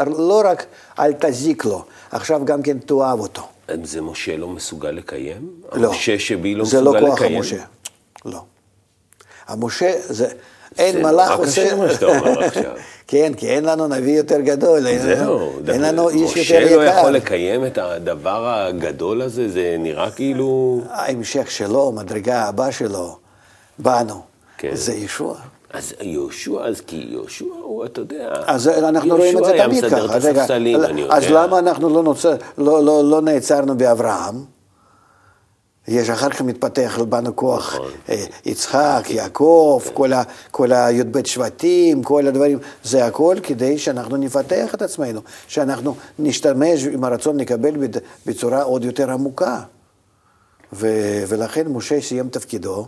לא 0.07 0.43
רק 0.45 0.67
אל 0.99 1.13
תזיק 1.13 1.65
לו, 1.65 1.85
עכשיו 2.11 2.45
גם 2.45 2.63
כן 2.63 2.79
תאהב 2.79 3.21
אותו. 3.21 3.49
זה 3.83 4.01
משה 4.01 4.37
לא 4.37 4.49
מסוגל 4.49 4.91
לקיים? 4.91 5.51
לא. 5.73 5.89
המשה 5.89 6.19
שבי 6.19 6.55
לא 6.55 6.65
מסוגל 6.65 6.81
לקיים? 6.81 7.01
זה 7.01 7.01
לא 7.01 7.17
כוח 7.17 7.23
המשה. 7.23 7.65
לא. 8.25 8.45
המשה 9.47 9.93
זה... 9.99 10.29
אין 10.79 11.03
מלאך 11.03 11.39
עושה... 11.39 11.51
זה 11.51 11.63
רק 11.63 11.67
קשה 11.67 11.77
מה 11.77 11.91
שאתה 11.91 12.07
אומר 12.07 12.43
עכשיו. 12.47 12.73
כן, 13.07 13.33
כי 13.37 13.49
אין 13.49 13.65
לנו 13.65 13.89
נביא 13.89 14.17
יותר 14.17 14.41
גדול. 14.41 14.81
זהו. 14.99 15.53
אין 15.69 15.83
לנו 15.83 16.09
איש 16.09 16.37
יותר 16.37 16.67
יקר. 16.67 16.67
משה 16.67 16.77
לא 16.77 16.83
יכול 16.83 17.11
לקיים 17.11 17.67
את 17.67 17.79
הדבר 17.79 18.49
הגדול 18.49 19.23
הזה? 19.23 19.49
זה 19.49 19.77
נראה 19.79 20.11
כאילו... 20.11 20.81
ההמשך 20.91 21.51
שלו, 21.51 21.89
המדרגה 21.89 22.43
הבאה 22.43 22.73
שלו, 22.73 23.17
בנו. 23.79 24.21
כן. 24.59 24.71
זה 24.75 24.95
ישוע. 24.95 25.37
אז 25.73 25.95
יהושע, 26.01 26.61
אז 26.65 26.81
כי 26.81 27.07
יהושע 27.11 27.45
הוא, 27.63 27.85
אתה 27.85 28.01
יודע, 28.01 28.33
אז 28.47 28.69
אנחנו 28.69 29.17
רואים 29.17 29.39
את 29.39 29.45
זה 29.45 29.51
תמיד 29.51 29.85
ככה. 29.85 29.97
יהושע 29.97 30.07
היה 30.07 30.09
מסדר 30.09 30.17
את 30.17 30.25
הספסלים, 30.25 30.85
אני 30.85 31.01
יודע. 31.01 31.15
אז 31.15 31.31
למה 31.31 31.59
אנחנו 31.59 31.89
לא, 31.91 32.03
נוצר, 32.03 32.35
לא, 32.59 32.85
לא, 32.85 33.11
לא 33.11 33.23
נעצרנו 33.23 33.79
באברהם? 33.79 34.35
יש 35.91 36.11
אחר 36.11 36.31
כך 36.31 36.43
מתפתח 36.43 36.99
בנו 37.09 37.37
כוח 37.37 37.75
נכון. 37.75 37.91
אה, 38.09 38.25
יצחק, 38.47 39.05
יעקב, 39.09 39.83
כל, 39.95 40.13
ה, 40.13 40.23
כל 40.51 40.73
הי"ב 40.73 41.27
שבטים, 41.27 42.03
כל 42.03 42.27
הדברים, 42.27 42.59
זה 42.85 43.07
הכל 43.07 43.37
כדי 43.43 43.79
שאנחנו 43.79 44.17
נפתח 44.17 44.75
את 44.75 44.83
עצמנו, 44.83 45.21
שאנחנו 45.49 45.95
נשתמש 46.19 46.85
עם 46.85 47.05
הרצון 47.05 47.41
לקבל 47.41 47.75
בצורה 48.27 48.63
עוד 48.63 48.85
יותר 48.85 49.11
עמוקה. 49.11 49.61
ו, 50.73 50.89
ולכן 51.29 51.69
משה 51.69 52.01
סיים 52.01 52.29
תפקידו, 52.29 52.87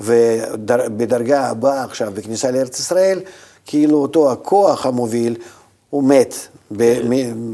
ובדרגה 0.00 1.48
הבאה 1.48 1.84
עכשיו, 1.84 2.12
בכניסה 2.14 2.50
לארץ 2.50 2.78
ישראל, 2.78 3.20
כאילו 3.66 3.98
אותו 3.98 4.32
הכוח 4.32 4.86
המוביל, 4.86 5.36
הוא 5.90 6.04
מת 6.04 6.34
כן. 6.78 7.02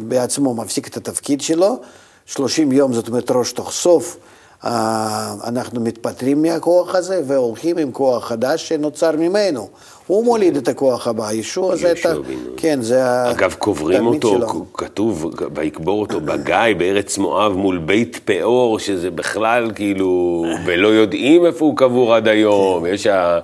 בעצמו, 0.08 0.54
מפסיק 0.54 0.88
את 0.88 0.96
התפקיד 0.96 1.40
שלו, 1.40 1.80
30 2.26 2.72
יום, 2.72 2.92
זאת 2.92 3.08
אומרת 3.08 3.30
ראש 3.30 3.52
תוך 3.52 3.72
סוף. 3.72 4.16
אה, 4.64 5.34
אנחנו 5.44 5.80
מתפטרים 5.80 6.42
מהכוח 6.42 6.94
הזה 6.94 7.20
והולכים 7.26 7.78
עם 7.78 7.92
כוח 7.92 8.28
חדש 8.28 8.68
שנוצר 8.68 9.16
ממנו. 9.16 9.68
הוא 10.06 10.24
מוליד 10.24 10.56
את 10.56 10.68
הכוח 10.68 11.08
הבא, 11.08 11.32
ישוע 11.32 11.76
זה 11.76 11.92
את 11.92 12.06
ה... 12.06 12.14
כן, 12.56 12.82
זה 12.82 13.30
אגב, 13.30 13.54
קוברים 13.58 14.06
אותו, 14.06 14.28
שלו. 14.28 14.64
כתוב, 14.74 15.30
ויקבור 15.54 16.00
אותו 16.00 16.20
בגיא, 16.20 16.56
בארץ 16.78 17.18
מואב, 17.18 17.52
מול 17.52 17.78
בית 17.78 18.20
פאור, 18.24 18.78
שזה 18.78 19.10
בכלל 19.10 19.70
כאילו, 19.74 20.44
ולא 20.66 20.88
יודעים 20.88 21.46
איפה 21.46 21.64
הוא 21.64 21.76
קבור 21.76 22.14
עד 22.14 22.28
היום. 22.28 22.86
יש 22.86 23.06
ה... 23.06 23.38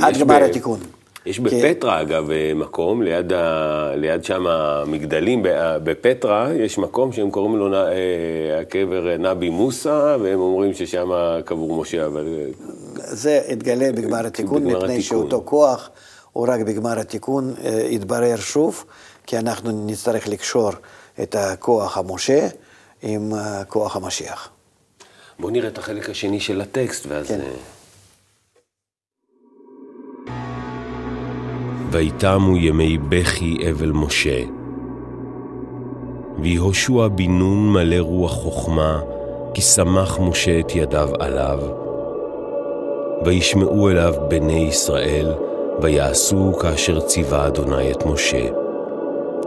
עד 0.00 0.18
גמר 0.18 0.42
התיקון. 0.44 0.78
יש 1.26 1.40
בפטרה, 1.40 2.00
אגב, 2.00 2.28
מקום, 2.54 3.02
ליד, 3.02 3.32
ה... 3.32 3.92
ליד 3.96 4.24
שם 4.24 4.46
המגדלים 4.46 5.42
בפטרה, 5.84 6.48
יש 6.54 6.78
מקום 6.78 7.12
שהם 7.12 7.30
קוראים 7.30 7.56
לו 7.56 7.76
הקבר 8.60 9.16
נבי 9.18 9.48
מוסא, 9.48 10.16
והם 10.22 10.40
אומרים 10.40 10.74
ששם 10.74 11.10
קבור 11.44 11.80
משה, 11.80 12.06
אבל... 12.06 12.26
זה 12.94 13.40
התגלה 13.48 13.92
בגמר 13.92 14.26
התיקון, 14.26 14.64
בגמר 14.64 14.76
מפני 14.78 14.94
התיקון. 14.94 15.00
שאותו 15.02 15.42
כוח 15.44 15.90
הוא 16.32 16.46
רק 16.48 16.60
בגמר 16.60 16.98
התיקון 16.98 17.54
יתברר 17.90 18.36
שוב, 18.36 18.84
כי 19.26 19.38
אנחנו 19.38 19.86
נצטרך 19.86 20.28
לקשור 20.28 20.70
את 21.22 21.34
הכוח 21.38 21.98
המשה 21.98 22.48
עם 23.02 23.32
כוח 23.68 23.96
המשיח. 23.96 24.48
בואו 25.38 25.52
נראה 25.52 25.68
את 25.68 25.78
החלק 25.78 26.10
השני 26.10 26.40
של 26.40 26.60
הטקסט, 26.60 27.06
ואז... 27.08 27.28
כן. 27.28 27.40
ויתמו 31.90 32.56
ימי 32.56 32.98
בכי 32.98 33.58
אבל 33.70 33.90
משה. 33.90 34.42
ויהושע 36.38 37.08
בן 37.08 37.30
נון 37.30 37.72
מלא 37.72 37.96
רוח 37.96 38.46
חכמה, 38.46 39.00
כי 39.54 39.62
שמח 39.62 40.18
משה 40.20 40.60
את 40.60 40.76
ידיו 40.76 41.08
עליו. 41.18 41.58
וישמעו 43.24 43.90
אליו 43.90 44.14
בני 44.28 44.66
ישראל, 44.68 45.32
ויעשו 45.82 46.52
כאשר 46.60 47.00
ציווה 47.00 47.46
אדוני 47.46 47.90
את 47.90 48.06
משה. 48.06 48.46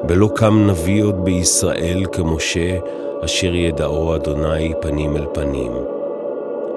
ולא 0.07 0.29
קם 0.35 0.67
נביא 0.67 1.03
עוד 1.03 1.25
בישראל 1.25 2.03
כמשה, 2.11 2.77
אשר 3.25 3.55
ידעו 3.55 4.15
אדוני 4.15 4.73
פנים 4.81 5.17
אל 5.17 5.25
פנים. 5.33 5.71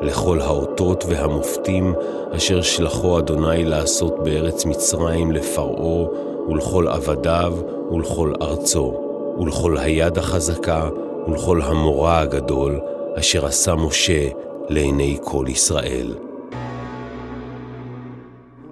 לכל 0.02 0.40
האותות 0.40 1.04
והמופתים 1.08 1.94
אשר 2.36 2.62
שלחו 2.62 3.18
אדוני 3.18 3.64
לעשות 3.64 4.24
בארץ 4.24 4.64
מצרים 4.64 5.32
לפרעה 5.32 6.08
ולכל 6.48 6.88
עבדיו 6.88 7.54
ולכל 7.92 8.34
ארצו, 8.42 8.94
ולכל 9.40 9.78
היד 9.78 10.18
החזקה 10.18 10.88
ולכל 11.28 11.62
המורא 11.62 12.18
הגדול 12.18 12.80
אשר 13.18 13.46
עשה 13.46 13.74
משה 13.74 14.28
לעיני 14.68 15.18
כל 15.24 15.44
ישראל. 15.48 16.14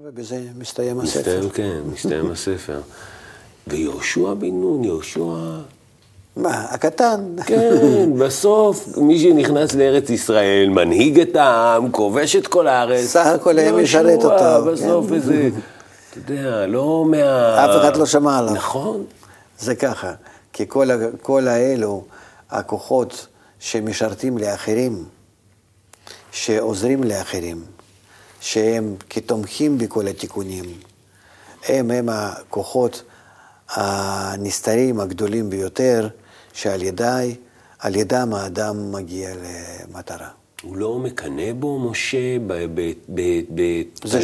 ובזה 0.02 0.40
מסתיים 0.58 1.00
הספר. 1.00 1.18
מסתיים, 1.20 1.50
כן, 1.50 1.80
מסתיים 1.92 2.30
הספר. 2.30 2.80
ויהושע 3.66 4.34
בן 4.34 4.60
נון, 4.60 4.84
יהושע 4.84 5.34
מה, 6.40 6.66
הקטן. 6.70 7.20
כן, 7.46 7.76
בסוף 8.20 8.96
מי 8.96 9.18
שנכנס 9.18 9.74
לארץ 9.74 10.10
ישראל, 10.10 10.68
מנהיג 10.68 11.20
את 11.20 11.36
העם, 11.36 11.90
כובש 11.90 12.36
את 12.36 12.46
כל 12.46 12.68
הארץ. 12.68 13.04
סך 13.04 13.26
הכל 13.26 13.58
היה 13.58 13.72
משרת 13.72 14.24
אותו. 14.24 14.72
בסוף 14.72 15.08
כן. 15.08 15.14
איזה, 15.14 15.48
אתה 16.10 16.32
יודע, 16.32 16.66
לא 16.66 17.04
מה... 17.10 17.64
אף 17.64 17.80
אחד 17.80 17.96
לא 17.96 18.06
שמע 18.06 18.38
עליו. 18.38 18.54
נכון. 18.54 19.04
זה 19.58 19.74
ככה, 19.74 20.12
כי 20.52 20.64
כל, 20.68 20.88
כל 21.22 21.48
האלו, 21.48 22.04
הכוחות 22.50 23.26
שמשרתים 23.58 24.38
לאחרים, 24.38 25.04
שעוזרים 26.32 27.04
לאחרים, 27.04 27.64
שהם 28.40 28.94
כתומכים 29.10 29.78
בכל 29.78 30.06
התיקונים, 30.06 30.64
הם 31.68 31.90
הם 31.90 32.08
הכוחות 32.08 33.02
הנסתרים 33.70 35.00
הגדולים 35.00 35.50
ביותר, 35.50 36.08
שעל 36.60 36.82
ידי, 36.82 37.34
על 37.78 37.96
ידם 37.96 38.34
האדם 38.34 38.92
מגיע 38.92 39.30
למטרה. 39.34 40.28
הוא 40.62 40.76
לא 40.76 40.98
מקנא 40.98 41.52
בו, 41.52 41.78
משה, 41.78 42.38
בתלמידו? 43.48 43.90
זה, 44.04 44.20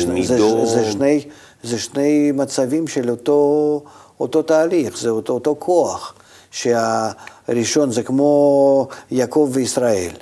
זה, 0.66 0.90
זה, 0.92 1.18
זה 1.62 1.78
שני 1.78 2.32
מצבים 2.32 2.88
של 2.88 3.10
אותו, 3.10 3.82
אותו 4.20 4.42
תהליך, 4.42 4.98
זה 4.98 5.10
אותו, 5.10 5.32
אותו 5.32 5.56
כוח, 5.58 6.14
שהראשון 6.50 7.90
זה 7.92 8.02
כמו 8.02 8.88
יעקב 9.10 9.50
וישראל. 9.52 10.12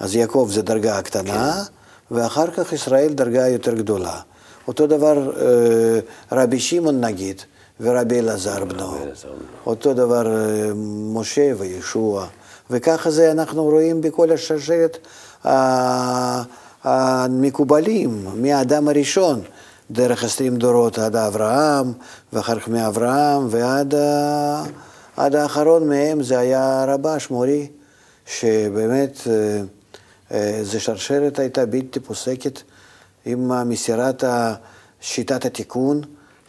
אז 0.00 0.14
יעקב 0.14 0.48
זה 0.52 0.62
דרגה 0.62 1.02
קטנה, 1.02 1.52
כן. 1.52 2.14
ואחר 2.14 2.50
כך 2.50 2.72
ישראל 2.72 3.12
דרגה 3.12 3.48
יותר 3.48 3.74
גדולה. 3.74 4.20
אותו 4.68 4.86
דבר 4.86 5.32
אה, 5.40 6.00
רבי 6.32 6.60
שמעון 6.60 7.04
נגיד, 7.04 7.42
ורבי 7.82 8.18
אלעזר 8.18 8.64
בנו. 8.64 8.96
אותו 9.66 9.94
דבר 9.94 10.26
אה, 10.26 10.70
משה 11.14 11.52
וישוע. 11.58 12.26
וככה 12.70 13.10
זה 13.10 13.30
אנחנו 13.30 13.64
רואים 13.64 14.00
בכל 14.00 14.30
השרשרת 14.32 14.98
המקובלים, 16.84 18.26
מהאדם 18.34 18.88
הראשון, 18.88 19.40
דרך 19.90 20.24
עשרים 20.24 20.56
דורות 20.56 20.98
עד 20.98 21.16
אברהם, 21.16 21.92
ואחר 22.32 22.58
כך 22.60 22.68
מאברהם 22.68 23.46
ועד 23.50 23.94
עד 25.16 25.34
האחרון 25.34 25.88
מהם 25.88 26.22
זה 26.22 26.38
היה 26.38 26.84
רבש 26.88 27.30
מורי, 27.30 27.66
שבאמת 28.26 29.20
אה, 29.26 29.60
אה, 30.32 30.58
זו 30.62 30.80
שרשרת 30.80 31.38
הייתה 31.38 31.66
בלתי 31.66 32.00
פוסקת 32.00 32.62
עם 33.24 33.68
מסירת 33.68 34.24
שיטת 35.00 35.44
התיקון. 35.44 36.00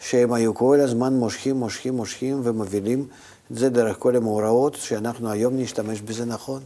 שהם 0.08 0.32
היו 0.32 0.54
כל 0.54 0.80
הזמן 0.80 1.14
מושכים, 1.14 1.56
מושכים, 1.56 1.94
מושכים 1.96 2.40
ומובילים 2.44 3.06
את 3.52 3.58
זה 3.58 3.68
דרך 3.68 3.96
כל 3.98 4.16
המאורעות, 4.16 4.74
שאנחנו 4.74 5.30
היום 5.30 5.56
נשתמש 5.56 6.00
בזה 6.00 6.24
נכון. 6.24 6.60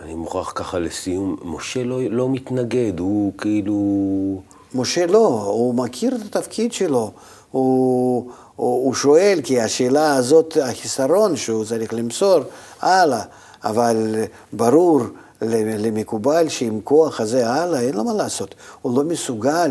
אני 0.00 0.14
מוכרח 0.14 0.52
ככה 0.54 0.78
לסיום, 0.78 1.36
משה 1.42 1.84
לא, 1.84 2.00
לא 2.10 2.28
מתנגד, 2.28 2.98
הוא 2.98 3.32
כאילו... 3.38 4.40
משה 4.74 5.06
לא, 5.06 5.42
הוא 5.42 5.74
מכיר 5.74 6.16
את 6.16 6.36
התפקיד 6.36 6.72
שלו, 6.72 7.10
הוא, 7.50 8.30
הוא, 8.56 8.84
הוא 8.84 8.94
שואל, 8.94 9.40
כי 9.44 9.60
השאלה 9.60 10.14
הזאת, 10.14 10.56
החיסרון 10.62 11.36
שהוא 11.36 11.64
צריך 11.64 11.94
למסור 11.94 12.40
הלאה, 12.80 13.22
אבל 13.64 14.14
ברור 14.52 15.00
למקובל 15.42 16.48
שעם 16.48 16.80
כוח 16.84 17.20
הזה 17.20 17.50
הלאה, 17.50 17.80
אין 17.80 17.94
לו 17.94 18.04
מה 18.04 18.12
לעשות, 18.12 18.54
הוא 18.82 18.96
לא 18.96 19.04
מסוגל 19.04 19.70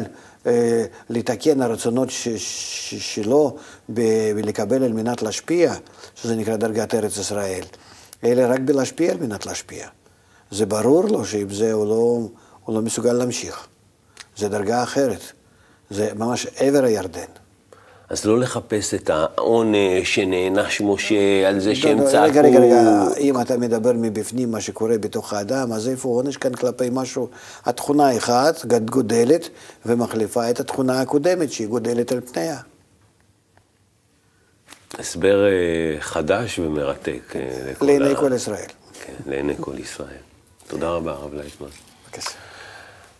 לתקן 1.10 1.62
הרצונות 1.62 2.10
שלו 2.99 3.55
ולקבל 3.89 4.83
על 4.83 4.93
מנת 4.93 5.21
להשפיע, 5.21 5.73
שזה 6.15 6.36
נקרא 6.36 6.55
דרגת 6.55 6.95
ארץ 6.95 7.17
ישראל, 7.17 7.63
אלא 8.23 8.53
רק 8.53 8.60
בלהשפיע 8.60 9.12
על 9.12 9.17
מנת 9.17 9.45
להשפיע. 9.45 9.88
זה 10.51 10.65
ברור 10.65 11.03
לו 11.03 11.25
שעם 11.25 11.49
זה 11.49 11.73
הוא 11.73 11.86
לא, 11.86 12.27
הוא 12.65 12.75
לא 12.75 12.81
מסוגל 12.81 13.13
להמשיך. 13.13 13.67
זה 14.38 14.49
דרגה 14.49 14.83
אחרת, 14.83 15.21
זה 15.89 16.12
ממש 16.15 16.47
עבר 16.55 16.83
הירדן. 16.83 17.46
אז 18.09 18.25
לא 18.25 18.39
לחפש 18.39 18.93
את 18.93 19.09
העונש 19.09 20.15
שנענש 20.15 20.81
משה 20.81 21.49
על 21.49 21.59
זה 21.59 21.75
שהם 21.75 22.05
צעקו. 22.05 22.23
רגע, 22.23 22.41
רגע, 22.41 22.59
רגע, 22.59 23.07
אם 23.19 23.41
אתה 23.41 23.57
מדבר 23.57 23.91
מבפנים 23.95 24.51
מה 24.51 24.61
שקורה 24.61 24.97
בתוך 24.97 25.33
האדם, 25.33 25.71
אז 25.73 25.87
איפה 25.87 26.09
עונש 26.09 26.37
כאן 26.37 26.55
כלפי 26.55 26.89
משהו? 26.91 27.29
התכונה 27.65 28.17
אחת 28.17 28.65
גודלת 28.65 29.49
ומחליפה 29.85 30.49
את 30.49 30.59
התכונה 30.59 31.01
הקודמת 31.01 31.51
שהיא 31.51 31.67
גודלת 31.67 32.11
על 32.11 32.21
פניה. 32.21 32.57
הסבר 34.99 35.45
אה, 35.45 36.01
חדש 36.01 36.59
ומרתק. 36.59 37.35
אה, 37.35 37.71
לעיני 37.81 38.15
כל 38.15 38.31
ישראל. 38.35 38.67
כן, 39.05 39.13
לעיני 39.25 39.53
כל 39.59 39.79
ישראל. 39.79 40.07
תודה 40.67 40.89
רבה, 40.89 41.11
הרב 41.11 41.33
לייטמן. 41.33 41.67
בבקשה. 42.05 42.31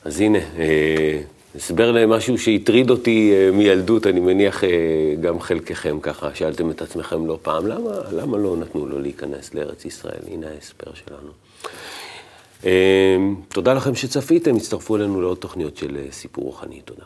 אז 0.06 0.20
הנה, 0.20 0.40
אה, 0.58 1.22
הסבר 1.56 1.92
למשהו 1.92 2.38
שהטריד 2.38 2.90
אותי 2.90 3.34
אה, 3.34 3.52
מילדות, 3.52 4.08
אני 4.08 4.20
מניח 4.20 4.64
אה, 4.64 4.70
גם 5.22 5.40
חלקכם 5.40 6.00
ככה, 6.02 6.36
שאלתם 6.36 6.72
את 6.72 6.82
עצמכם 6.82 7.26
לא 7.26 7.40
פעם, 7.42 7.68
למה, 7.68 7.92
למה 8.12 8.38
לא 8.38 8.58
נתנו 8.58 8.86
לו 8.86 9.00
להיכנס 9.00 9.54
לארץ 9.54 9.86
ישראל? 9.86 10.22
הנה 10.32 10.48
ההסבר 10.48 10.94
שלנו. 10.94 11.32
אה, 12.66 13.18
תודה 13.50 13.74
לכם 13.74 13.96
שצפיתם, 13.96 14.56
הצטרפו 14.56 14.96
אלינו 14.96 15.22
לעוד 15.22 15.38
תוכניות 15.38 15.78
של 15.78 15.98
סיפור 16.12 16.44
רוחני, 16.44 16.82
תודה. 16.82 17.04